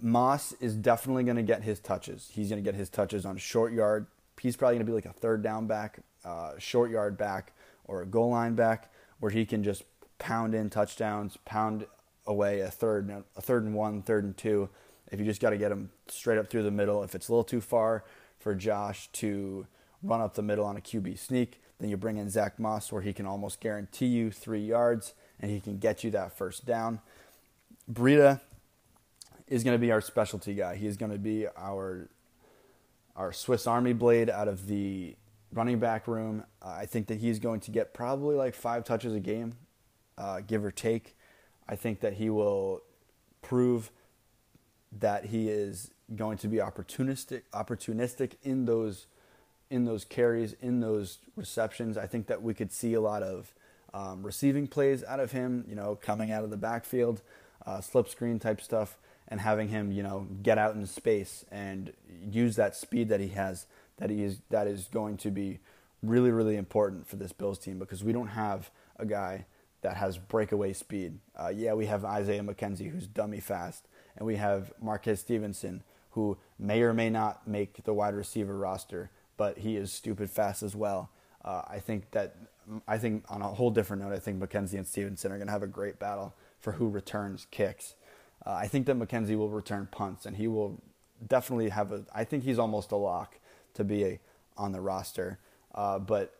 Moss 0.00 0.52
is 0.60 0.74
definitely 0.76 1.24
going 1.24 1.36
to 1.36 1.42
get 1.42 1.62
his 1.62 1.80
touches. 1.80 2.30
He's 2.32 2.48
going 2.48 2.62
to 2.62 2.68
get 2.68 2.78
his 2.78 2.88
touches 2.88 3.26
on 3.26 3.36
short 3.36 3.72
yard. 3.72 4.06
He's 4.40 4.56
probably 4.56 4.76
going 4.76 4.86
to 4.86 4.90
be 4.90 4.94
like 4.94 5.06
a 5.06 5.12
third 5.12 5.42
down 5.42 5.66
back, 5.66 6.00
uh, 6.24 6.52
short 6.58 6.90
yard 6.90 7.18
back, 7.18 7.52
or 7.84 8.02
a 8.02 8.06
goal 8.06 8.30
line 8.30 8.54
back, 8.54 8.92
where 9.18 9.32
he 9.32 9.44
can 9.44 9.64
just 9.64 9.82
pound 10.18 10.54
in 10.54 10.70
touchdowns, 10.70 11.36
pound 11.44 11.86
away 12.26 12.60
a 12.60 12.70
third, 12.70 13.24
a 13.36 13.42
third 13.42 13.64
and 13.64 13.74
one, 13.74 14.02
third 14.02 14.24
and 14.24 14.36
two. 14.36 14.68
If 15.10 15.18
you 15.18 15.24
just 15.24 15.40
got 15.40 15.50
to 15.50 15.56
get 15.56 15.72
him 15.72 15.90
straight 16.06 16.38
up 16.38 16.48
through 16.48 16.62
the 16.62 16.70
middle, 16.70 17.02
if 17.02 17.14
it's 17.14 17.28
a 17.28 17.32
little 17.32 17.44
too 17.44 17.60
far 17.60 18.04
for 18.38 18.54
Josh 18.54 19.08
to 19.14 19.66
run 20.02 20.20
up 20.20 20.34
the 20.34 20.42
middle 20.42 20.64
on 20.64 20.76
a 20.76 20.80
QB 20.80 21.18
sneak, 21.18 21.60
then 21.80 21.88
you 21.88 21.96
bring 21.96 22.18
in 22.18 22.30
Zach 22.30 22.58
Moss, 22.58 22.92
where 22.92 23.02
he 23.02 23.12
can 23.12 23.26
almost 23.26 23.60
guarantee 23.60 24.06
you 24.06 24.30
three 24.30 24.64
yards 24.64 25.14
and 25.40 25.50
he 25.50 25.60
can 25.60 25.78
get 25.78 26.04
you 26.04 26.10
that 26.10 26.36
first 26.36 26.66
down. 26.66 27.00
Breida 27.90 28.40
is 29.46 29.64
going 29.64 29.74
to 29.74 29.80
be 29.80 29.90
our 29.90 30.00
specialty 30.00 30.54
guy. 30.54 30.76
He 30.76 30.86
is 30.86 30.96
going 30.96 31.12
to 31.12 31.18
be 31.18 31.46
our 31.56 32.08
our 33.16 33.32
Swiss 33.32 33.66
Army 33.66 33.92
blade 33.92 34.30
out 34.30 34.46
of 34.46 34.68
the 34.68 35.16
running 35.52 35.80
back 35.80 36.06
room. 36.06 36.44
Uh, 36.62 36.68
I 36.68 36.86
think 36.86 37.08
that 37.08 37.18
he's 37.18 37.40
going 37.40 37.60
to 37.60 37.70
get 37.70 37.92
probably 37.92 38.36
like 38.36 38.54
five 38.54 38.84
touches 38.84 39.12
a 39.12 39.20
game, 39.20 39.56
uh, 40.16 40.40
give 40.46 40.64
or 40.64 40.70
take. 40.70 41.16
I 41.68 41.74
think 41.74 42.00
that 42.00 42.14
he 42.14 42.30
will 42.30 42.82
prove 43.42 43.90
that 45.00 45.26
he 45.26 45.48
is 45.48 45.90
going 46.14 46.38
to 46.38 46.48
be 46.48 46.56
opportunistic 46.56 47.42
opportunistic 47.52 48.32
in 48.42 48.64
those 48.64 49.06
in 49.70 49.84
those 49.84 50.04
carries 50.04 50.54
in 50.60 50.80
those 50.80 51.18
receptions. 51.36 51.98
I 51.98 52.06
think 52.06 52.26
that 52.26 52.42
we 52.42 52.54
could 52.54 52.72
see 52.72 52.94
a 52.94 53.00
lot 53.00 53.22
of 53.22 53.52
um, 53.92 54.22
receiving 54.22 54.66
plays 54.66 55.02
out 55.04 55.20
of 55.20 55.32
him. 55.32 55.64
You 55.68 55.74
know, 55.74 55.94
coming 55.96 56.30
out 56.30 56.44
of 56.44 56.50
the 56.50 56.56
backfield, 56.56 57.20
uh, 57.66 57.80
slip 57.80 58.08
screen 58.08 58.38
type 58.38 58.60
stuff, 58.60 58.98
and 59.28 59.40
having 59.40 59.68
him 59.68 59.92
you 59.92 60.02
know 60.02 60.26
get 60.42 60.58
out 60.58 60.74
in 60.74 60.86
space 60.86 61.44
and 61.50 61.92
use 62.30 62.56
that 62.56 62.76
speed 62.76 63.08
that 63.08 63.20
he 63.20 63.28
has. 63.28 63.66
That 63.98 64.10
he 64.10 64.22
is 64.22 64.40
that 64.50 64.66
is 64.66 64.88
going 64.92 65.16
to 65.18 65.30
be 65.30 65.58
really 66.02 66.30
really 66.30 66.56
important 66.56 67.08
for 67.08 67.16
this 67.16 67.32
Bills 67.32 67.58
team 67.58 67.78
because 67.78 68.04
we 68.04 68.12
don't 68.12 68.28
have 68.28 68.70
a 68.98 69.04
guy 69.04 69.46
that 69.82 69.96
has 69.96 70.18
breakaway 70.18 70.72
speed. 70.72 71.18
Uh, 71.36 71.48
yeah, 71.48 71.72
we 71.74 71.86
have 71.86 72.04
Isaiah 72.04 72.42
McKenzie, 72.42 72.90
who's 72.90 73.06
dummy 73.06 73.40
fast, 73.40 73.86
and 74.16 74.26
we 74.26 74.36
have 74.36 74.72
Marquez 74.80 75.20
Stevenson, 75.20 75.82
who 76.10 76.36
may 76.58 76.82
or 76.82 76.92
may 76.92 77.10
not 77.10 77.46
make 77.46 77.84
the 77.84 77.94
wide 77.94 78.14
receiver 78.14 78.56
roster, 78.56 79.10
but 79.36 79.58
he 79.58 79.76
is 79.76 79.92
stupid 79.92 80.30
fast 80.30 80.62
as 80.62 80.74
well. 80.74 81.10
Uh, 81.44 81.62
I 81.68 81.78
think 81.78 82.10
that 82.10 82.36
I 82.86 82.98
think 82.98 83.24
on 83.28 83.40
a 83.40 83.48
whole 83.48 83.70
different 83.70 84.02
note, 84.02 84.12
I 84.12 84.18
think 84.18 84.40
McKenzie 84.40 84.74
and 84.74 84.86
Stevenson 84.86 85.32
are 85.32 85.36
going 85.36 85.46
to 85.46 85.52
have 85.52 85.62
a 85.62 85.68
great 85.68 85.98
battle 85.98 86.34
for 86.60 86.72
who 86.72 86.88
returns 86.88 87.46
kicks. 87.50 87.94
Uh, 88.44 88.52
I 88.52 88.68
think 88.68 88.86
that 88.86 88.98
McKenzie 88.98 89.36
will 89.36 89.48
return 89.48 89.88
punts, 89.90 90.26
and 90.26 90.36
he 90.36 90.48
will 90.48 90.80
definitely 91.26 91.70
have 91.70 91.92
a. 91.92 92.04
I 92.14 92.24
think 92.24 92.44
he's 92.44 92.58
almost 92.58 92.92
a 92.92 92.96
lock 92.96 93.38
to 93.74 93.84
be 93.84 94.04
a, 94.04 94.20
on 94.56 94.72
the 94.72 94.80
roster, 94.80 95.38
uh, 95.74 95.98
but 95.98 96.34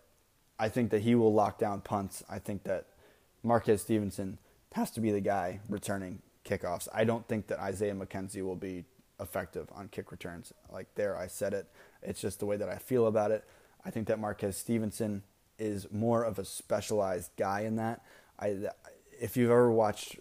I 0.59 0.69
think 0.69 0.91
that 0.91 1.03
he 1.03 1.15
will 1.15 1.33
lock 1.33 1.59
down 1.59 1.81
punts. 1.81 2.23
I 2.29 2.39
think 2.39 2.65
that 2.65 2.87
Marquez 3.43 3.83
Stevenson 3.83 4.39
has 4.73 4.91
to 4.93 5.01
be 5.01 5.11
the 5.11 5.21
guy 5.21 5.61
returning 5.69 6.21
kickoffs. 6.45 6.89
I 6.93 7.05
don't 7.05 7.27
think 7.27 7.47
that 7.49 7.59
Isaiah 7.59 7.95
McKenzie 7.95 8.43
will 8.43 8.57
be 8.57 8.85
effective 9.21 9.69
on 9.73 9.89
kick 9.89 10.11
returns. 10.11 10.53
Like 10.73 10.95
there, 10.95 11.17
I 11.17 11.27
said 11.27 11.53
it. 11.55 11.67
It's 12.03 12.21
just 12.21 12.39
the 12.41 12.47
way 12.47 12.57
that 12.57 12.69
I 12.69 12.77
feel 12.77 13.07
about 13.07 13.31
it. 13.31 13.45
I 13.85 13.91
think 13.91 14.07
that 14.09 14.19
Marquez 14.19 14.57
Stevenson 14.57 15.23
is 15.59 15.91
more 15.91 16.23
of 16.23 16.39
a 16.39 16.45
specialized 16.45 17.31
guy 17.37 17.61
in 17.61 17.77
that. 17.77 18.03
I, 18.39 18.57
if 19.21 19.37
you've 19.37 19.51
ever 19.51 19.71
watched 19.71 20.17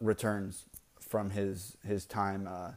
returns 0.00 0.64
from 1.00 1.30
his 1.30 1.76
his 1.86 2.04
time 2.04 2.48
uh, 2.50 2.72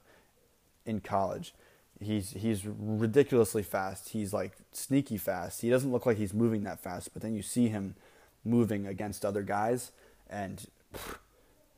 in 0.86 1.00
college, 1.00 1.54
he's 2.00 2.32
he's 2.32 2.66
ridiculously 2.66 3.64
fast. 3.64 4.10
He's 4.10 4.34
like 4.34 4.54
sneaky 4.72 5.18
fast. 5.18 5.62
He 5.62 5.70
doesn't 5.70 5.92
look 5.92 6.06
like 6.06 6.18
he's 6.18 6.34
moving 6.34 6.64
that 6.64 6.80
fast, 6.80 7.14
but 7.14 7.22
then 7.22 7.34
you 7.34 7.42
see 7.42 7.68
him 7.70 7.96
moving 8.44 8.86
against 8.86 9.26
other 9.26 9.42
guys, 9.42 9.92
and 10.30 10.68
pff, 10.94 11.16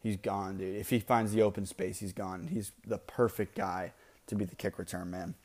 he's 0.01 0.17
gone, 0.17 0.57
dude. 0.57 0.75
If 0.75 0.89
he 0.89 0.99
finds 0.99 1.31
the 1.31 1.41
open 1.41 1.65
space, 1.65 1.99
he's 1.99 2.13
gone. 2.13 2.47
He's 2.51 2.71
the 2.85 2.97
perfect 2.97 3.55
guy 3.55 3.93
to 4.27 4.35
be 4.35 4.45
the 4.45 4.55
kick 4.55 4.77
return 4.77 5.09
man. 5.09 5.35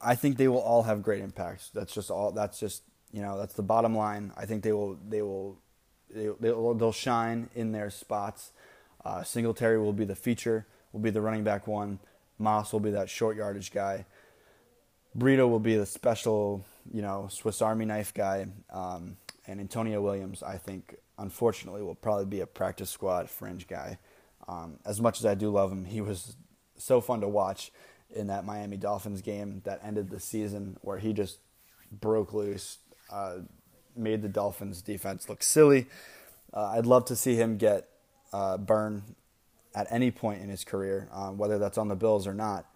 I 0.00 0.14
think 0.16 0.36
they 0.36 0.48
will 0.48 0.58
all 0.60 0.82
have 0.82 1.02
great 1.02 1.22
impacts. 1.22 1.70
That's 1.72 1.94
just 1.94 2.10
all. 2.10 2.32
That's 2.32 2.58
just 2.58 2.82
you 3.12 3.22
know 3.22 3.38
that's 3.38 3.54
the 3.54 3.62
bottom 3.62 3.96
line. 3.96 4.32
I 4.36 4.46
think 4.46 4.62
they 4.62 4.72
will 4.72 4.98
they 5.08 5.22
will 5.22 5.58
they, 6.14 6.50
will 6.50 6.74
they'll 6.74 6.92
shine 6.92 7.48
in 7.54 7.72
their 7.72 7.90
spots. 7.90 8.52
Uh, 9.04 9.22
Singletary 9.22 9.78
will 9.78 9.92
be 9.92 10.04
the 10.04 10.14
feature. 10.14 10.66
Will 10.92 11.00
be 11.00 11.10
the 11.10 11.20
running 11.20 11.44
back 11.44 11.66
one. 11.66 11.98
Moss 12.38 12.72
will 12.72 12.80
be 12.80 12.90
that 12.90 13.08
short 13.08 13.36
yardage 13.36 13.72
guy. 13.72 14.04
Breida 15.16 15.48
will 15.48 15.60
be 15.60 15.76
the 15.76 15.86
special 15.86 16.64
you 16.90 17.02
know, 17.02 17.28
Swiss 17.30 17.62
Army 17.62 17.84
knife 17.84 18.12
guy. 18.14 18.46
Um, 18.70 19.16
and 19.46 19.60
Antonio 19.60 20.00
Williams, 20.00 20.42
I 20.42 20.56
think, 20.56 20.96
unfortunately, 21.18 21.82
will 21.82 21.94
probably 21.94 22.26
be 22.26 22.40
a 22.40 22.46
practice 22.46 22.90
squad 22.90 23.28
fringe 23.28 23.66
guy. 23.66 23.98
Um, 24.48 24.78
as 24.84 25.00
much 25.00 25.18
as 25.18 25.26
I 25.26 25.34
do 25.34 25.50
love 25.50 25.70
him, 25.70 25.84
he 25.84 26.00
was 26.00 26.36
so 26.76 27.00
fun 27.00 27.20
to 27.20 27.28
watch 27.28 27.72
in 28.14 28.28
that 28.28 28.44
Miami 28.44 28.76
Dolphins 28.76 29.22
game 29.22 29.62
that 29.64 29.80
ended 29.84 30.10
the 30.10 30.20
season 30.20 30.76
where 30.82 30.98
he 30.98 31.12
just 31.12 31.38
broke 31.90 32.32
loose, 32.32 32.78
uh, 33.10 33.38
made 33.96 34.22
the 34.22 34.28
Dolphins 34.28 34.82
defense 34.82 35.28
look 35.28 35.42
silly. 35.42 35.86
Uh, 36.52 36.72
I'd 36.76 36.86
love 36.86 37.04
to 37.06 37.16
see 37.16 37.36
him 37.36 37.56
get 37.56 37.88
uh, 38.32 38.58
burn 38.58 39.02
at 39.74 39.86
any 39.90 40.10
point 40.10 40.42
in 40.42 40.48
his 40.48 40.64
career, 40.64 41.08
um, 41.12 41.38
whether 41.38 41.58
that's 41.58 41.78
on 41.78 41.88
the 41.88 41.96
Bills 41.96 42.26
or 42.26 42.34
not. 42.34 42.66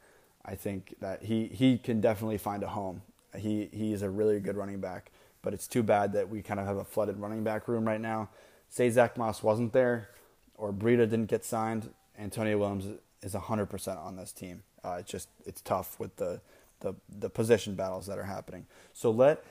I 0.45 0.55
think 0.55 0.95
that 1.01 1.25
he, 1.25 1.47
he 1.47 1.77
can 1.77 2.01
definitely 2.01 2.39
find 2.39 2.63
a 2.63 2.69
home 2.69 3.03
he 3.39 3.69
he's 3.73 4.03
a 4.03 4.11
really 4.11 4.41
good 4.41 4.57
running 4.57 4.81
back, 4.81 5.11
but 5.43 5.55
it's 5.55 5.67
too 5.67 5.83
bad 5.83 6.13
that 6.13 6.29
we 6.29 6.43
kind 6.43 6.61
of 6.61 6.67
have 6.67 6.77
a 6.77 6.85
flooded 6.85 7.19
running 7.19 7.45
back 7.45 7.69
room 7.69 7.85
right 7.87 8.01
now. 8.01 8.29
Say 8.69 8.91
Zach 8.91 9.17
Moss 9.17 9.43
wasn't 9.43 9.73
there, 9.73 10.09
or 10.55 10.73
Breida 10.73 11.09
didn't 11.09 11.27
get 11.27 11.45
signed, 11.45 11.91
Antonio 12.19 12.59
Williams 12.59 12.87
is 13.23 13.35
100% 13.35 13.99
on 13.99 14.17
this 14.17 14.33
team. 14.33 14.63
Uh, 14.85 14.97
it's 15.01 15.11
just 15.11 15.29
it's 15.45 15.61
tough 15.61 15.99
with 15.99 16.17
the, 16.17 16.41
the 16.81 16.95
the 17.19 17.31
position 17.31 17.75
battles 17.75 18.07
that 18.07 18.19
are 18.19 18.25
happening. 18.25 18.67
So 18.93 19.11
let 19.11 19.45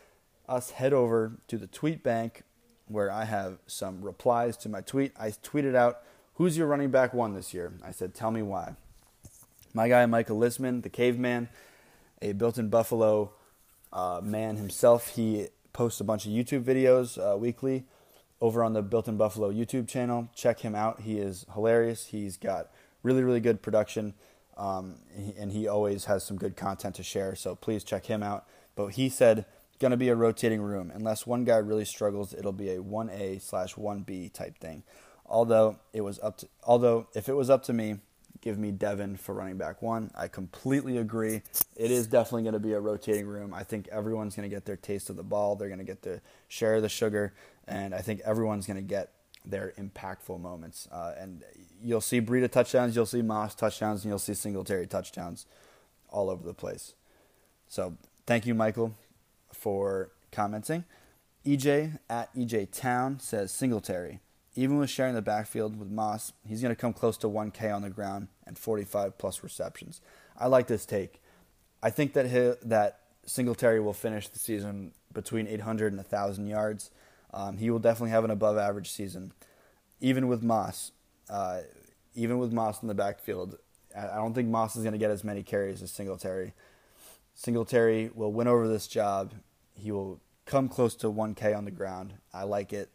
us 0.47 0.71
head 0.71 0.93
over 0.93 1.33
to 1.47 1.57
the 1.57 1.67
tweet 1.67 2.03
bank 2.03 2.43
where 2.87 3.11
I 3.11 3.25
have 3.25 3.57
some 3.67 4.01
replies 4.01 4.57
to 4.57 4.69
my 4.69 4.81
tweet. 4.81 5.13
I 5.19 5.29
tweeted 5.29 5.75
out, 5.75 6.01
"Who's 6.35 6.57
your 6.57 6.67
running 6.67 6.91
back 6.91 7.13
one 7.13 7.33
this 7.33 7.53
year?" 7.53 7.73
I 7.83 7.91
said, 7.91 8.13
"Tell 8.13 8.31
me 8.31 8.41
why." 8.41 8.75
My 9.73 9.89
guy 9.89 10.05
Michael 10.05 10.39
Lisman, 10.39 10.83
the 10.83 10.89
caveman, 10.89 11.49
a 12.21 12.31
built-in 12.31 12.69
Buffalo 12.69 13.31
uh, 13.91 14.21
man 14.23 14.57
himself. 14.57 15.15
He 15.15 15.47
posts 15.73 15.99
a 15.99 16.03
bunch 16.03 16.25
of 16.25 16.31
YouTube 16.31 16.63
videos 16.63 17.17
uh, 17.17 17.37
weekly 17.37 17.85
over 18.39 18.63
on 18.63 18.73
the 18.73 18.81
Built 18.81 19.07
in 19.07 19.17
Buffalo 19.17 19.51
YouTube 19.51 19.87
channel. 19.87 20.29
Check 20.35 20.59
him 20.59 20.75
out. 20.75 21.01
He 21.01 21.17
is 21.17 21.45
hilarious. 21.53 22.07
He's 22.07 22.37
got 22.37 22.69
really, 23.03 23.23
really 23.23 23.39
good 23.39 23.61
production, 23.61 24.13
um, 24.57 24.95
and 25.37 25.51
he 25.51 25.67
always 25.67 26.05
has 26.05 26.23
some 26.23 26.37
good 26.37 26.55
content 26.55 26.95
to 26.95 27.03
share. 27.03 27.35
So 27.35 27.55
please 27.55 27.83
check 27.83 28.05
him 28.05 28.23
out. 28.23 28.45
But 28.75 28.87
he 28.87 29.09
said, 29.09 29.45
going 29.79 29.91
to 29.91 29.97
be 29.97 30.09
a 30.09 30.15
rotating 30.15 30.61
room. 30.61 30.91
Unless 30.93 31.27
one 31.27 31.43
guy 31.43 31.57
really 31.57 31.85
struggles, 31.85 32.33
it'll 32.33 32.53
be 32.53 32.69
a 32.69 32.79
1A 32.79 33.41
slash 33.41 33.75
1B 33.75 34.33
type 34.33 34.57
thing. 34.57 34.83
Although 35.25 35.77
it 35.93 36.01
was 36.01 36.19
up 36.19 36.37
to, 36.39 36.47
although 36.63 37.07
if 37.13 37.29
it 37.29 37.33
was 37.33 37.49
up 37.49 37.63
to 37.63 37.73
me, 37.73 37.97
give 38.41 38.59
me 38.59 38.71
Devin 38.71 39.17
for 39.17 39.33
running 39.33 39.57
back 39.57 39.81
one. 39.81 40.11
I 40.15 40.27
completely 40.27 40.97
agree. 40.97 41.41
It 41.75 41.91
is 41.91 42.05
definitely 42.05 42.43
going 42.43 42.53
to 42.53 42.59
be 42.59 42.73
a 42.73 42.79
rotating 42.79 43.25
room. 43.25 43.53
I 43.53 43.63
think 43.63 43.87
everyone's 43.87 44.35
going 44.35 44.47
to 44.47 44.55
get 44.55 44.65
their 44.65 44.75
taste 44.75 45.09
of 45.09 45.15
the 45.15 45.23
ball. 45.23 45.55
They're 45.55 45.67
going 45.67 45.79
to 45.79 45.85
get 45.85 46.03
to 46.03 46.21
share 46.47 46.75
of 46.75 46.83
the 46.83 46.89
sugar, 46.89 47.33
and 47.67 47.95
I 47.95 47.99
think 47.99 48.21
everyone's 48.23 48.67
going 48.67 48.77
to 48.77 48.83
get 48.83 49.11
their 49.43 49.73
impactful 49.79 50.39
moments. 50.39 50.87
Uh, 50.91 51.13
and 51.17 51.43
you'll 51.83 52.01
see 52.01 52.21
Breida 52.21 52.51
touchdowns, 52.51 52.95
you'll 52.95 53.05
see 53.05 53.21
Moss 53.21 53.55
touchdowns, 53.55 54.03
and 54.03 54.11
you'll 54.11 54.19
see 54.19 54.33
Singletary 54.33 54.87
touchdowns 54.87 55.45
all 56.09 56.29
over 56.29 56.45
the 56.45 56.53
place. 56.53 56.93
So 57.67 57.95
thank 58.25 58.45
you, 58.45 58.53
Michael, 58.53 58.93
for 59.55 60.11
commenting. 60.31 60.83
EJ 61.45 61.99
at 62.09 62.33
EJ 62.35 62.71
Town 62.71 63.19
says 63.19 63.51
Singletary. 63.51 64.19
Even 64.55 64.77
with 64.77 64.89
sharing 64.89 65.15
the 65.15 65.21
backfield 65.21 65.77
with 65.77 65.89
Moss, 65.89 66.31
he's 66.47 66.61
going 66.61 66.73
to 66.73 66.79
come 66.79 66.93
close 66.93 67.17
to 67.17 67.27
1K 67.27 67.73
on 67.73 67.81
the 67.81 67.89
ground 67.89 68.29
and 68.47 68.57
45 68.57 69.17
plus 69.17 69.43
receptions. 69.43 70.01
I 70.37 70.47
like 70.47 70.67
this 70.67 70.85
take. 70.85 71.21
I 71.83 71.89
think 71.89 72.13
that 72.13 72.27
he, 72.27 72.53
that 72.67 72.99
Singletary 73.25 73.79
will 73.79 73.93
finish 73.93 74.27
the 74.29 74.39
season 74.39 74.93
between 75.13 75.47
800 75.47 75.91
and 75.91 75.97
1,000 75.97 76.47
yards. 76.47 76.89
Um, 77.33 77.57
he 77.57 77.69
will 77.69 77.79
definitely 77.79 78.11
have 78.11 78.23
an 78.23 78.31
above 78.31 78.57
average 78.57 78.91
season. 78.91 79.33
Even 79.99 80.27
with 80.27 80.41
Moss, 80.41 80.91
uh, 81.29 81.61
even 82.13 82.37
with 82.37 82.53
Moss 82.53 82.81
in 82.81 82.87
the 82.87 82.93
backfield, 82.93 83.57
I 83.95 84.15
don't 84.15 84.33
think 84.33 84.49
Moss 84.49 84.75
is 84.75 84.83
going 84.83 84.93
to 84.93 84.99
get 84.99 85.11
as 85.11 85.23
many 85.23 85.43
carries 85.43 85.81
as 85.81 85.91
Singletary. 85.91 86.53
Singletary 87.33 88.09
will 88.13 88.31
win 88.31 88.47
over 88.47 88.67
this 88.67 88.87
job. 88.87 89.33
He 89.75 89.91
will 89.91 90.19
come 90.45 90.69
close 90.69 90.95
to 90.95 91.07
1K 91.07 91.55
on 91.55 91.65
the 91.65 91.71
ground. 91.71 92.15
I 92.33 92.43
like 92.43 92.73
it. 92.73 92.89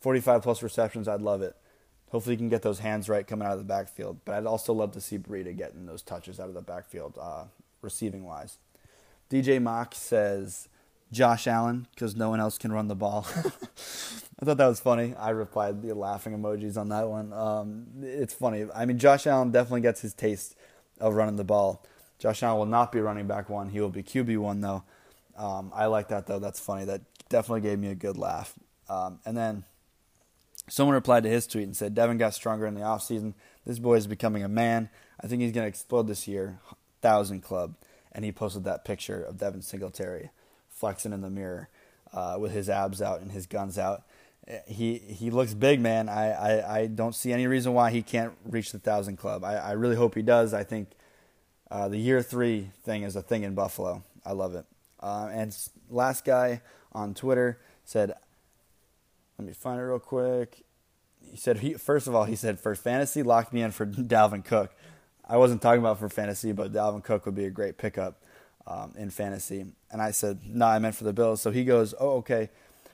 45 0.00 0.42
plus 0.42 0.62
receptions, 0.62 1.08
I'd 1.08 1.22
love 1.22 1.42
it. 1.42 1.56
Hopefully, 2.10 2.34
he 2.34 2.38
can 2.38 2.48
get 2.48 2.62
those 2.62 2.80
hands 2.80 3.08
right 3.08 3.26
coming 3.26 3.46
out 3.46 3.54
of 3.54 3.58
the 3.58 3.64
backfield. 3.64 4.18
But 4.24 4.34
I'd 4.36 4.46
also 4.46 4.72
love 4.72 4.92
to 4.92 5.00
see 5.00 5.18
Breida 5.18 5.56
getting 5.56 5.86
those 5.86 6.02
touches 6.02 6.38
out 6.38 6.48
of 6.48 6.54
the 6.54 6.62
backfield, 6.62 7.18
uh, 7.20 7.44
receiving 7.80 8.24
wise. 8.24 8.58
DJ 9.30 9.60
Mock 9.60 9.94
says 9.94 10.68
Josh 11.10 11.46
Allen 11.46 11.86
because 11.94 12.14
no 12.14 12.30
one 12.30 12.40
else 12.40 12.58
can 12.58 12.72
run 12.72 12.88
the 12.88 12.94
ball. 12.94 13.26
I 13.34 14.44
thought 14.44 14.58
that 14.58 14.66
was 14.66 14.80
funny. 14.80 15.14
I 15.14 15.30
replied 15.30 15.82
the 15.82 15.94
laughing 15.94 16.38
emojis 16.38 16.76
on 16.76 16.88
that 16.90 17.08
one. 17.08 17.32
Um, 17.32 17.86
it's 18.02 18.34
funny. 18.34 18.66
I 18.74 18.84
mean, 18.84 18.98
Josh 18.98 19.26
Allen 19.26 19.50
definitely 19.50 19.80
gets 19.80 20.02
his 20.02 20.12
taste 20.12 20.54
of 21.00 21.14
running 21.14 21.36
the 21.36 21.44
ball. 21.44 21.84
Josh 22.18 22.42
Allen 22.42 22.58
will 22.58 22.66
not 22.66 22.92
be 22.92 23.00
running 23.00 23.26
back 23.26 23.48
one. 23.48 23.70
He 23.70 23.80
will 23.80 23.88
be 23.88 24.02
QB 24.02 24.38
one 24.38 24.60
though. 24.60 24.84
Um, 25.36 25.72
I 25.74 25.86
like 25.86 26.08
that 26.08 26.26
though. 26.26 26.38
That's 26.38 26.60
funny. 26.60 26.84
That 26.84 27.02
definitely 27.28 27.62
gave 27.62 27.78
me 27.78 27.88
a 27.88 27.94
good 27.94 28.16
laugh. 28.16 28.54
Um, 28.88 29.20
and 29.24 29.36
then 29.36 29.64
someone 30.68 30.94
replied 30.94 31.24
to 31.24 31.28
his 31.28 31.46
tweet 31.46 31.64
and 31.64 31.76
said, 31.76 31.94
Devin 31.94 32.18
got 32.18 32.34
stronger 32.34 32.66
in 32.66 32.74
the 32.74 32.80
offseason. 32.80 33.34
This 33.66 33.78
boy 33.78 33.94
is 33.94 34.06
becoming 34.06 34.42
a 34.42 34.48
man. 34.48 34.88
I 35.20 35.26
think 35.26 35.42
he's 35.42 35.52
going 35.52 35.64
to 35.64 35.68
explode 35.68 36.06
this 36.06 36.28
year. 36.28 36.58
Thousand 37.00 37.42
club. 37.42 37.74
And 38.12 38.24
he 38.24 38.32
posted 38.32 38.64
that 38.64 38.84
picture 38.84 39.22
of 39.22 39.38
Devin 39.38 39.62
Singletary 39.62 40.30
flexing 40.70 41.12
in 41.12 41.20
the 41.20 41.30
mirror 41.30 41.68
uh, 42.12 42.36
with 42.38 42.52
his 42.52 42.68
abs 42.68 43.02
out 43.02 43.20
and 43.20 43.32
his 43.32 43.46
guns 43.46 43.78
out. 43.78 44.04
He 44.66 44.98
he 44.98 45.30
looks 45.30 45.54
big, 45.54 45.80
man. 45.80 46.08
I, 46.08 46.30
I, 46.30 46.78
I 46.80 46.86
don't 46.86 47.14
see 47.14 47.32
any 47.32 47.46
reason 47.46 47.72
why 47.72 47.90
he 47.90 48.02
can't 48.02 48.34
reach 48.44 48.72
the 48.72 48.78
thousand 48.78 49.16
club. 49.16 49.42
I, 49.42 49.54
I 49.54 49.72
really 49.72 49.96
hope 49.96 50.14
he 50.14 50.20
does. 50.22 50.52
I 50.52 50.64
think 50.64 50.90
uh, 51.70 51.88
the 51.88 51.96
year 51.96 52.22
three 52.22 52.70
thing 52.82 53.04
is 53.04 53.16
a 53.16 53.22
thing 53.22 53.42
in 53.42 53.54
Buffalo. 53.54 54.04
I 54.24 54.32
love 54.32 54.54
it. 54.54 54.66
Uh, 55.04 55.28
and 55.30 55.54
last 55.90 56.24
guy 56.24 56.62
on 56.92 57.12
Twitter 57.12 57.60
said, 57.84 58.14
let 59.38 59.46
me 59.46 59.52
find 59.52 59.78
it 59.78 59.82
real 59.82 59.98
quick. 59.98 60.64
He 61.20 61.36
said, 61.36 61.58
he, 61.58 61.74
first 61.74 62.06
of 62.06 62.14
all, 62.14 62.24
he 62.24 62.36
said, 62.36 62.58
for 62.58 62.74
fantasy, 62.74 63.22
lock 63.22 63.52
me 63.52 63.60
in 63.60 63.70
for 63.70 63.84
Dalvin 63.86 64.42
Cook. 64.42 64.74
I 65.28 65.36
wasn't 65.36 65.60
talking 65.60 65.80
about 65.80 65.98
for 65.98 66.08
fantasy, 66.08 66.52
but 66.52 66.72
Dalvin 66.72 67.04
Cook 67.04 67.26
would 67.26 67.34
be 67.34 67.44
a 67.44 67.50
great 67.50 67.76
pickup 67.76 68.22
um, 68.66 68.94
in 68.96 69.10
fantasy. 69.10 69.66
And 69.90 70.00
I 70.00 70.10
said, 70.10 70.40
no, 70.46 70.66
I 70.66 70.78
meant 70.78 70.94
for 70.94 71.04
the 71.04 71.12
Bills. 71.12 71.42
So 71.42 71.50
he 71.50 71.64
goes, 71.64 71.94
oh, 72.00 72.16
okay. 72.16 72.48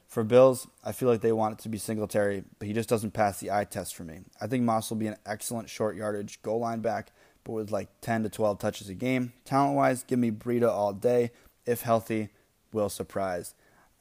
For 0.09 0.25
Bills, 0.25 0.67
I 0.83 0.91
feel 0.91 1.09
like 1.09 1.21
they 1.21 1.31
want 1.31 1.61
it 1.61 1.63
to 1.63 1.69
be 1.69 1.79
Singletary, 1.79 2.43
but 2.59 2.67
he 2.67 2.75
just 2.75 2.89
doesn't 2.89 3.13
pass 3.13 3.39
the 3.39 3.53
eye 3.53 3.63
test 3.65 3.95
for 3.95 4.03
me. 4.03 4.21
I 4.41 4.49
think 4.49 4.65
Moss 4.65 4.91
will 4.91 4.97
be 4.97 5.07
an 5.07 5.17
excellent 5.25 5.71
short 5.71 5.95
yardage 5.95 6.43
goal 6.43 6.59
line 6.59 6.81
back, 6.81 7.13
but 7.45 7.53
with 7.53 7.71
like 7.71 7.89
10 8.01 8.25
to 8.25 8.29
12 8.29 8.59
touches 8.59 8.89
a 8.89 8.95
game. 8.95 9.33
Talent 9.45 9.77
wise, 9.77 10.03
give 10.03 10.19
me 10.19 10.33
Breida 10.33 10.69
all 10.69 10.93
day. 10.93 11.31
If 11.71 11.83
healthy, 11.83 12.31
will 12.73 12.89
surprise. 12.89 13.55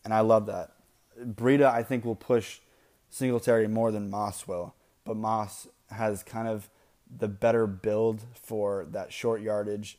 And 0.04 0.14
I 0.14 0.22
love 0.22 0.46
that. 0.48 0.72
Breida, 1.20 1.72
I 1.72 1.84
think, 1.84 2.06
will 2.06 2.16
push 2.16 2.60
Singletary 3.10 3.68
more 3.68 3.92
than 3.92 4.10
Moss 4.10 4.48
will, 4.48 4.76
but 5.04 5.18
Moss 5.18 5.68
has 5.90 6.24
kind 6.24 6.48
of 6.48 6.70
the 7.16 7.28
better 7.28 7.66
build 7.66 8.22
for 8.34 8.86
that 8.92 9.12
short 9.12 9.42
yardage, 9.42 9.98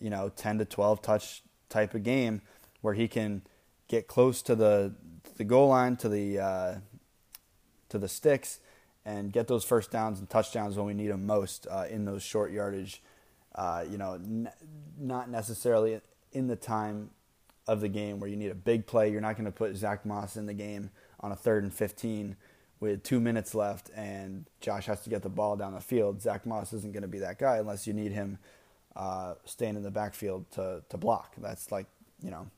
you 0.00 0.10
know, 0.10 0.30
10 0.34 0.58
to 0.58 0.64
12 0.64 1.02
touch 1.02 1.42
type 1.68 1.94
of 1.94 2.02
game 2.02 2.40
where 2.80 2.94
he 2.94 3.08
can 3.08 3.42
get 3.88 4.06
close 4.06 4.42
to 4.42 4.54
the 4.54 4.94
the 5.36 5.44
goal 5.44 5.68
line 5.68 5.96
to 5.96 6.08
the 6.08 6.38
uh, 6.38 6.74
to 7.88 7.98
the 7.98 8.08
sticks 8.08 8.60
and 9.04 9.32
get 9.32 9.48
those 9.48 9.64
first 9.64 9.90
downs 9.90 10.20
and 10.20 10.28
touchdowns 10.28 10.76
when 10.76 10.86
we 10.86 10.94
need 10.94 11.08
them 11.08 11.26
most 11.26 11.66
uh, 11.70 11.84
in 11.90 12.04
those 12.04 12.22
short 12.22 12.52
yardage. 12.52 13.02
Uh, 13.54 13.84
you 13.90 13.98
know, 13.98 14.14
n- 14.14 14.50
not 14.98 15.28
necessarily 15.28 16.00
in 16.32 16.46
the 16.46 16.56
time 16.56 17.10
of 17.66 17.80
the 17.80 17.88
game 17.88 18.18
where 18.18 18.28
you 18.28 18.36
need 18.36 18.50
a 18.50 18.56
big 18.56 18.86
play. 18.86 19.10
You're 19.10 19.20
not 19.20 19.36
going 19.36 19.46
to 19.46 19.52
put 19.52 19.76
Zach 19.76 20.04
Moss 20.04 20.36
in 20.36 20.46
the 20.46 20.54
game 20.54 20.90
on 21.20 21.32
a 21.32 21.36
third 21.36 21.62
and 21.62 21.72
15 21.72 22.36
with 22.80 23.02
two 23.04 23.20
minutes 23.20 23.54
left 23.54 23.90
and 23.94 24.46
Josh 24.60 24.86
has 24.86 25.02
to 25.02 25.10
get 25.10 25.22
the 25.22 25.28
ball 25.28 25.56
down 25.56 25.72
the 25.72 25.80
field. 25.80 26.20
Zach 26.20 26.44
Moss 26.44 26.72
isn't 26.72 26.92
going 26.92 27.02
to 27.02 27.08
be 27.08 27.20
that 27.20 27.38
guy 27.38 27.58
unless 27.58 27.86
you 27.86 27.92
need 27.92 28.12
him 28.12 28.38
uh, 28.96 29.34
staying 29.44 29.76
in 29.76 29.82
the 29.82 29.90
backfield 29.90 30.50
to, 30.52 30.82
to 30.88 30.96
block. 30.96 31.32
That's 31.38 31.70
like, 31.70 31.86
you 32.22 32.30
know, 32.30 32.48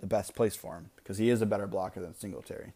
the 0.00 0.06
best 0.06 0.34
place 0.34 0.56
for 0.56 0.76
him 0.76 0.90
because 0.96 1.18
he 1.18 1.30
is 1.30 1.40
a 1.40 1.46
better 1.46 1.66
blocker 1.66 2.00
than 2.00 2.14
Singletary. 2.14 2.72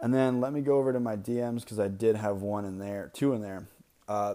And 0.00 0.12
then 0.12 0.40
let 0.40 0.52
me 0.52 0.60
go 0.60 0.78
over 0.78 0.92
to 0.92 1.00
my 1.00 1.16
DMs 1.16 1.60
because 1.60 1.78
I 1.78 1.88
did 1.88 2.16
have 2.16 2.42
one 2.42 2.64
in 2.64 2.78
there, 2.78 3.10
two 3.14 3.32
in 3.32 3.40
there. 3.40 3.68
Uh, 4.08 4.34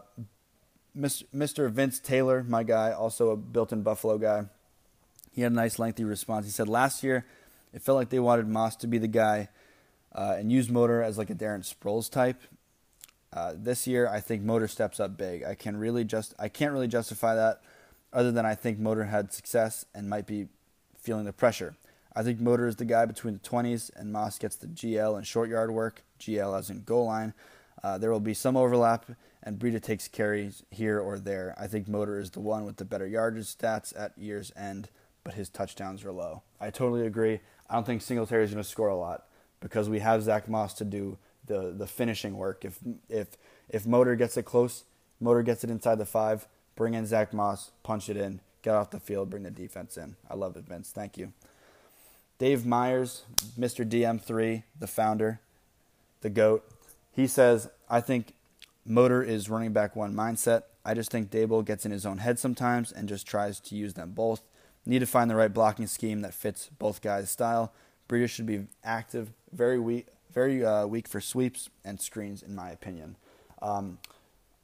Mr. 0.98 1.70
Vince 1.70 2.00
Taylor, 2.00 2.44
my 2.44 2.64
guy, 2.64 2.92
also 2.92 3.32
a 3.32 3.38
built 3.38 3.72
in 3.72 3.84
Buffalo 3.84 4.18
guy, 4.18 4.46
he 5.32 5.42
had 5.42 5.52
a 5.52 5.56
nice 5.56 5.80
lengthy 5.80 6.04
response. 6.04 6.46
He 6.46 6.52
said, 6.52 6.68
Last 6.68 7.04
year, 7.04 7.26
it 7.74 7.82
felt 7.82 7.96
like 7.96 8.10
they 8.10 8.20
wanted 8.20 8.48
Moss 8.48 8.76
to 8.78 8.88
be 8.88 8.98
the 8.98 9.08
guy 9.08 9.50
uh, 10.14 10.36
and 10.38 10.52
use 10.52 10.70
Motor 10.70 11.02
as 11.04 11.18
like 11.18 11.30
a 11.30 11.36
Darren 11.36 11.62
Sproles 11.62 12.10
type. 12.10 12.42
Uh, 13.32 13.54
this 13.56 13.86
year, 13.86 14.08
I 14.08 14.20
think 14.20 14.42
Motor 14.42 14.68
steps 14.68 15.00
up 15.00 15.18
big. 15.18 15.44
I 15.44 15.54
can 15.54 15.78
really 15.78 16.04
just 16.04 16.34
I 16.40 16.50
can't 16.50 16.74
really 16.74 16.88
justify 16.88 17.36
that, 17.36 17.62
other 18.12 18.32
than 18.32 18.46
I 18.46 18.56
think 18.56 18.80
Motor 18.80 19.06
had 19.06 19.32
success 19.32 19.86
and 19.94 20.10
might 20.10 20.26
be 20.26 20.48
feeling 21.00 21.26
the 21.26 21.34
pressure. 21.34 21.76
I 22.16 22.24
think 22.24 22.40
Motor 22.40 22.68
is 22.68 22.78
the 22.78 22.86
guy 22.86 23.06
between 23.06 23.36
the 23.36 23.40
20s, 23.40 23.92
and 23.96 24.12
Moss 24.12 24.40
gets 24.40 24.56
the 24.56 24.68
GL 24.68 25.16
and 25.16 25.28
short 25.28 25.50
yard 25.50 25.72
work. 25.72 26.02
GL 26.20 26.58
as 26.58 26.70
in 26.70 26.84
goal 26.84 27.06
line. 27.06 27.34
Uh, 27.84 27.98
there 27.98 28.12
will 28.12 28.20
be 28.20 28.34
some 28.34 28.58
overlap, 28.58 29.06
and 29.44 29.58
Breida 29.58 29.82
takes 29.82 30.08
carries 30.08 30.64
here 30.70 31.00
or 31.00 31.18
there. 31.18 31.56
I 31.58 31.68
think 31.68 31.88
Motor 31.88 32.20
is 32.20 32.32
the 32.32 32.40
one 32.40 32.66
with 32.66 32.78
the 32.78 32.86
better 32.86 33.08
yardage 33.08 33.46
stats 33.46 33.98
at 33.98 34.18
year's 34.18 34.52
end 34.56 34.90
but 35.24 35.34
his 35.36 35.50
touchdowns 35.50 36.04
are 36.04 36.12
low. 36.12 36.42
I 36.60 36.70
totally 36.70 37.06
agree. 37.06 37.40
I 37.70 37.76
don't 37.76 37.86
think 37.86 38.02
Singletary 38.02 38.44
is 38.44 38.52
going 38.52 38.64
to 38.64 38.70
score 38.70 38.88
a 38.88 38.96
lot 38.96 39.26
because 39.60 39.90
we 39.90 40.00
have 40.00 40.24
Zach 40.24 40.50
Moss 40.50 40.74
to 40.76 40.86
do 40.86 41.18
the 41.46 41.72
the 41.72 41.88
finishing 41.88 42.36
work. 42.38 42.66
If 42.66 42.80
if 43.10 43.38
if 43.70 43.86
Motor 43.86 44.16
gets 44.16 44.38
it 44.38 44.46
close, 44.46 44.86
Motor 45.20 45.44
gets 45.44 45.64
it 45.64 45.70
inside 45.70 46.00
the 46.00 46.06
five, 46.06 46.48
bring 46.76 46.94
in 46.94 47.06
Zach 47.06 47.34
Moss, 47.34 47.72
punch 47.84 48.10
it 48.10 48.18
in, 48.18 48.40
get 48.64 48.74
off 48.74 48.90
the 48.90 49.00
field, 49.00 49.30
bring 49.30 49.44
the 49.44 49.52
defense 49.52 49.98
in. 49.98 50.16
I 50.30 50.36
love 50.36 50.58
it, 50.58 50.64
Vince. 50.64 50.92
Thank 50.92 51.18
you. 51.18 51.32
Dave 52.40 52.66
Myers, 52.66 53.24
Mr. 53.60 53.88
DM3, 53.88 54.64
the 54.80 54.88
founder, 54.88 55.42
the 56.22 56.30
GOAT, 56.30 56.64
he 57.20 57.28
says, 57.28 57.70
I 57.90 58.02
think 58.02 58.34
Motor 58.86 59.22
is 59.22 59.50
running 59.50 59.74
back 59.74 59.96
one 59.96 60.16
mindset. 60.16 60.64
I 60.86 60.94
just 60.94 61.12
think 61.12 61.30
Daboll 61.30 61.66
gets 61.66 61.86
in 61.86 61.92
his 61.92 62.06
own 62.06 62.20
head 62.20 62.40
sometimes 62.40 62.92
and 62.92 63.10
just 63.10 63.28
tries 63.28 63.60
to 63.60 63.76
use 63.76 63.94
them 63.94 64.12
both. 64.12 64.42
Need 64.86 65.00
to 65.00 65.06
find 65.06 65.30
the 65.30 65.36
right 65.36 65.54
blocking 65.54 65.86
scheme 65.86 66.22
that 66.22 66.34
fits 66.34 66.70
both 66.80 67.02
guys' 67.02 67.30
style. 67.30 67.74
Breida 68.08 68.30
should 68.30 68.46
be 68.46 68.68
active, 68.84 69.32
very 69.52 69.78
weak, 69.78 70.08
very 70.32 70.64
uh, 70.66 70.88
weak 70.88 71.08
for 71.08 71.20
sweeps 71.20 71.70
and 71.84 72.00
screens, 72.00 72.42
in 72.42 72.56
my 72.56 72.72
opinion. 72.72 73.18
Um, 73.62 74.00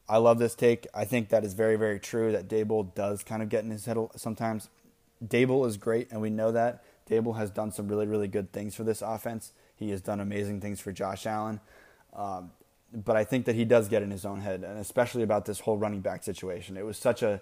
I 0.08 0.18
love 0.18 0.40
this 0.40 0.56
take. 0.56 0.88
I 0.94 1.04
think 1.04 1.30
that 1.30 1.44
is 1.44 1.54
very, 1.54 1.76
very 1.76 2.00
true. 2.00 2.32
That 2.32 2.48
Daboll 2.48 2.96
does 2.96 3.24
kind 3.24 3.44
of 3.44 3.50
get 3.50 3.66
in 3.66 3.70
his 3.70 3.86
head 3.86 3.98
sometimes. 4.16 4.70
Daboll 5.24 5.68
is 5.68 5.78
great, 5.78 6.10
and 6.10 6.22
we 6.22 6.30
know 6.30 6.52
that. 6.54 6.84
Daboll 7.10 7.38
has 7.38 7.52
done 7.52 7.72
some 7.72 7.88
really, 7.88 8.08
really 8.08 8.28
good 8.28 8.52
things 8.52 8.76
for 8.76 8.84
this 8.84 9.02
offense. 9.02 9.52
He 9.76 9.92
has 9.92 10.02
done 10.02 10.20
amazing 10.20 10.62
things 10.62 10.80
for 10.80 10.92
Josh 10.92 11.26
Allen. 11.26 11.60
Um, 12.16 12.52
but 12.94 13.16
I 13.16 13.24
think 13.24 13.46
that 13.46 13.56
he 13.56 13.66
does 13.66 13.90
get 13.90 14.04
in 14.04 14.12
his 14.12 14.26
own 14.26 14.42
head, 14.42 14.64
and 14.64 14.80
especially 14.80 15.24
about 15.24 15.46
this 15.46 15.60
whole 15.62 15.78
running 15.78 16.02
back 16.02 16.24
situation. 16.24 16.78
It 16.78 16.86
was 16.86 16.98
such 16.98 17.22
a 17.24 17.42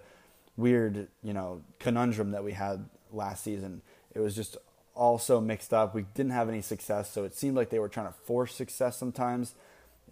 weird, 0.58 1.08
you 1.22 1.34
know, 1.34 1.62
conundrum 1.80 2.32
that 2.32 2.44
we 2.44 2.54
had 2.54 2.86
last 3.12 3.44
season. 3.44 3.82
It 4.14 4.20
was 4.20 4.36
just 4.36 4.58
all 4.96 5.18
so 5.18 5.42
mixed 5.42 5.74
up. 5.74 5.94
We 5.94 6.06
didn't 6.14 6.32
have 6.32 6.50
any 6.50 6.62
success, 6.62 7.12
so 7.12 7.24
it 7.24 7.36
seemed 7.36 7.56
like 7.56 7.70
they 7.70 7.80
were 7.80 7.90
trying 7.90 8.08
to 8.08 8.14
force 8.14 8.56
success 8.56 8.98
sometimes, 8.98 9.56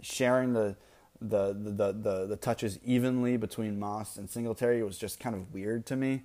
sharing 0.02 0.54
the 0.54 0.76
the 1.20 1.54
the 1.54 1.92
the, 1.92 2.26
the 2.28 2.36
touches 2.36 2.80
evenly 2.84 3.38
between 3.38 3.80
Moss 3.80 4.18
and 4.18 4.30
Singletary 4.30 4.84
was 4.84 4.98
just 4.98 5.20
kind 5.20 5.36
of 5.36 5.54
weird 5.54 5.86
to 5.88 5.96
me. 5.96 6.24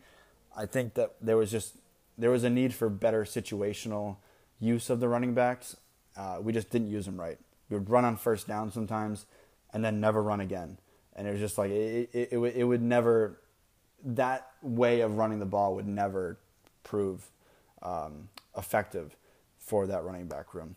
I 0.56 0.66
think 0.66 0.94
that 0.94 1.14
there 1.20 1.36
was 1.36 1.50
just 1.50 1.76
there 2.16 2.30
was 2.30 2.44
a 2.44 2.50
need 2.50 2.72
for 2.74 2.88
better 2.88 3.24
situational 3.24 4.16
use 4.58 4.88
of 4.88 5.00
the 5.00 5.08
running 5.08 5.34
backs. 5.34 5.76
Uh, 6.16 6.38
we 6.40 6.52
just 6.52 6.70
didn't 6.70 6.88
use 6.88 7.04
them 7.04 7.20
right. 7.20 7.38
We 7.68 7.78
would 7.78 7.90
run 7.90 8.04
on 8.04 8.16
first 8.16 8.46
down 8.46 8.70
sometimes, 8.70 9.26
and 9.72 9.84
then 9.84 10.00
never 10.00 10.22
run 10.22 10.40
again. 10.40 10.78
And 11.14 11.26
it 11.26 11.30
was 11.30 11.40
just 11.40 11.58
like 11.58 11.70
it 11.70 12.10
it, 12.12 12.28
it, 12.32 12.38
it 12.38 12.64
would 12.64 12.82
never 12.82 13.40
that 14.04 14.50
way 14.62 15.00
of 15.00 15.16
running 15.16 15.38
the 15.38 15.46
ball 15.46 15.74
would 15.74 15.88
never 15.88 16.38
prove 16.84 17.30
um, 17.82 18.28
effective 18.56 19.16
for 19.58 19.86
that 19.86 20.04
running 20.04 20.26
back 20.26 20.54
room. 20.54 20.76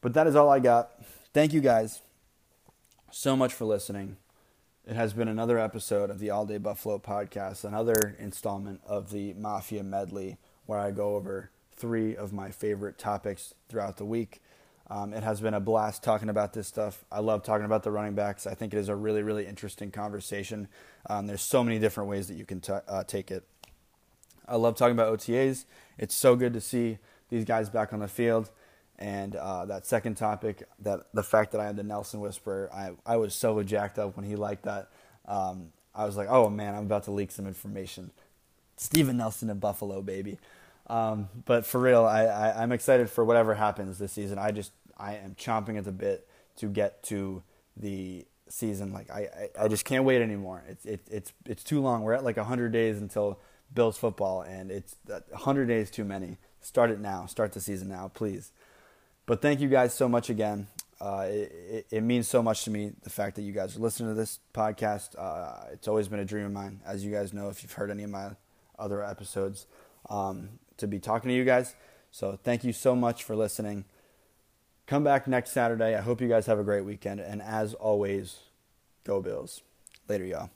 But 0.00 0.14
that 0.14 0.26
is 0.26 0.36
all 0.36 0.50
I 0.50 0.60
got. 0.60 0.92
Thank 1.32 1.52
you 1.52 1.60
guys 1.60 2.00
so 3.10 3.36
much 3.36 3.52
for 3.52 3.64
listening. 3.64 4.16
It 4.86 4.96
has 4.96 5.12
been 5.12 5.28
another 5.28 5.58
episode 5.58 6.10
of 6.10 6.18
the 6.18 6.30
All 6.30 6.44
Day 6.44 6.58
Buffalo 6.58 6.98
podcast, 6.98 7.64
another 7.64 8.16
installment 8.18 8.80
of 8.84 9.10
the 9.10 9.32
Mafia 9.34 9.84
Medley, 9.84 10.38
where 10.66 10.78
I 10.78 10.90
go 10.90 11.14
over 11.14 11.50
three 11.76 12.16
of 12.16 12.32
my 12.32 12.50
favorite 12.50 12.98
topics 12.98 13.54
throughout 13.68 13.96
the 13.96 14.04
week. 14.04 14.42
Um, 14.92 15.14
it 15.14 15.22
has 15.22 15.40
been 15.40 15.54
a 15.54 15.60
blast 15.60 16.02
talking 16.02 16.28
about 16.28 16.52
this 16.52 16.68
stuff. 16.68 17.02
I 17.10 17.20
love 17.20 17.42
talking 17.42 17.64
about 17.64 17.82
the 17.82 17.90
running 17.90 18.14
backs. 18.14 18.46
I 18.46 18.52
think 18.52 18.74
it 18.74 18.76
is 18.76 18.90
a 18.90 18.94
really, 18.94 19.22
really 19.22 19.46
interesting 19.46 19.90
conversation. 19.90 20.68
Um, 21.08 21.26
there's 21.26 21.40
so 21.40 21.64
many 21.64 21.78
different 21.78 22.10
ways 22.10 22.28
that 22.28 22.34
you 22.34 22.44
can 22.44 22.60
t- 22.60 22.74
uh, 22.86 23.02
take 23.04 23.30
it. 23.30 23.42
I 24.46 24.56
love 24.56 24.76
talking 24.76 24.92
about 24.92 25.18
OTAs. 25.18 25.64
It's 25.96 26.14
so 26.14 26.36
good 26.36 26.52
to 26.52 26.60
see 26.60 26.98
these 27.30 27.46
guys 27.46 27.70
back 27.70 27.94
on 27.94 28.00
the 28.00 28.08
field. 28.08 28.50
And 28.98 29.34
uh, 29.34 29.64
that 29.64 29.86
second 29.86 30.16
topic, 30.16 30.64
that 30.80 31.06
the 31.14 31.22
fact 31.22 31.52
that 31.52 31.60
I 31.62 31.64
had 31.64 31.76
the 31.76 31.82
Nelson 31.82 32.20
Whisperer, 32.20 32.68
I, 32.70 32.90
I 33.06 33.16
was 33.16 33.34
so 33.34 33.62
jacked 33.62 33.98
up 33.98 34.14
when 34.14 34.26
he 34.26 34.36
liked 34.36 34.64
that. 34.64 34.90
Um, 35.26 35.72
I 35.94 36.04
was 36.04 36.18
like, 36.18 36.28
oh 36.28 36.50
man, 36.50 36.74
I'm 36.74 36.84
about 36.84 37.04
to 37.04 37.12
leak 37.12 37.30
some 37.30 37.46
information. 37.46 38.10
Steven 38.76 39.16
Nelson 39.16 39.48
in 39.48 39.58
Buffalo, 39.58 40.02
baby. 40.02 40.38
Um, 40.88 41.28
but 41.46 41.64
for 41.64 41.80
real, 41.80 42.04
I, 42.04 42.26
I'm 42.50 42.72
excited 42.72 43.08
for 43.08 43.24
whatever 43.24 43.54
happens 43.54 43.98
this 43.98 44.12
season. 44.12 44.38
I 44.38 44.50
just 44.50 44.72
I 44.96 45.16
am 45.16 45.34
chomping 45.34 45.78
at 45.78 45.84
the 45.84 45.92
bit 45.92 46.28
to 46.56 46.68
get 46.68 47.02
to 47.04 47.42
the 47.76 48.26
season. 48.48 48.92
Like 48.92 49.10
I, 49.10 49.50
I, 49.58 49.64
I 49.64 49.68
just 49.68 49.84
can't 49.84 50.04
wait 50.04 50.22
anymore. 50.22 50.62
It's 50.68 50.84
it, 50.84 51.00
it's 51.10 51.32
it's 51.46 51.64
too 51.64 51.80
long. 51.80 52.02
We're 52.02 52.14
at 52.14 52.24
like 52.24 52.36
hundred 52.36 52.72
days 52.72 53.00
until 53.00 53.38
Bills 53.74 53.96
football, 53.96 54.42
and 54.42 54.70
it's 54.70 54.96
hundred 55.34 55.66
days 55.66 55.90
too 55.90 56.04
many. 56.04 56.38
Start 56.60 56.90
it 56.90 57.00
now. 57.00 57.26
Start 57.26 57.52
the 57.52 57.60
season 57.60 57.88
now, 57.88 58.10
please. 58.12 58.52
But 59.26 59.40
thank 59.40 59.60
you 59.60 59.68
guys 59.68 59.94
so 59.94 60.08
much 60.08 60.30
again. 60.30 60.66
Uh, 61.00 61.26
it, 61.28 61.52
it, 61.52 61.86
it, 61.90 62.00
means 62.00 62.28
so 62.28 62.40
much 62.42 62.62
to 62.62 62.70
me 62.70 62.92
the 63.02 63.10
fact 63.10 63.34
that 63.34 63.42
you 63.42 63.52
guys 63.52 63.76
are 63.76 63.80
listening 63.80 64.08
to 64.10 64.14
this 64.14 64.38
podcast. 64.54 65.18
Uh, 65.18 65.66
it's 65.72 65.88
always 65.88 66.06
been 66.06 66.20
a 66.20 66.24
dream 66.24 66.46
of 66.46 66.52
mine, 66.52 66.80
as 66.86 67.04
you 67.04 67.10
guys 67.10 67.32
know 67.32 67.48
if 67.48 67.62
you've 67.62 67.72
heard 67.72 67.90
any 67.90 68.04
of 68.04 68.10
my 68.10 68.30
other 68.78 69.04
episodes, 69.04 69.66
um, 70.10 70.48
to 70.76 70.86
be 70.86 71.00
talking 71.00 71.28
to 71.28 71.34
you 71.34 71.44
guys. 71.44 71.74
So 72.12 72.38
thank 72.44 72.62
you 72.62 72.72
so 72.72 72.94
much 72.94 73.24
for 73.24 73.34
listening. 73.34 73.84
Come 74.92 75.04
back 75.04 75.26
next 75.26 75.52
Saturday. 75.52 75.96
I 75.96 76.02
hope 76.02 76.20
you 76.20 76.28
guys 76.28 76.44
have 76.44 76.58
a 76.58 76.62
great 76.62 76.84
weekend. 76.84 77.18
And 77.18 77.40
as 77.40 77.72
always, 77.72 78.40
go 79.04 79.22
Bills. 79.22 79.62
Later, 80.06 80.26
y'all. 80.26 80.50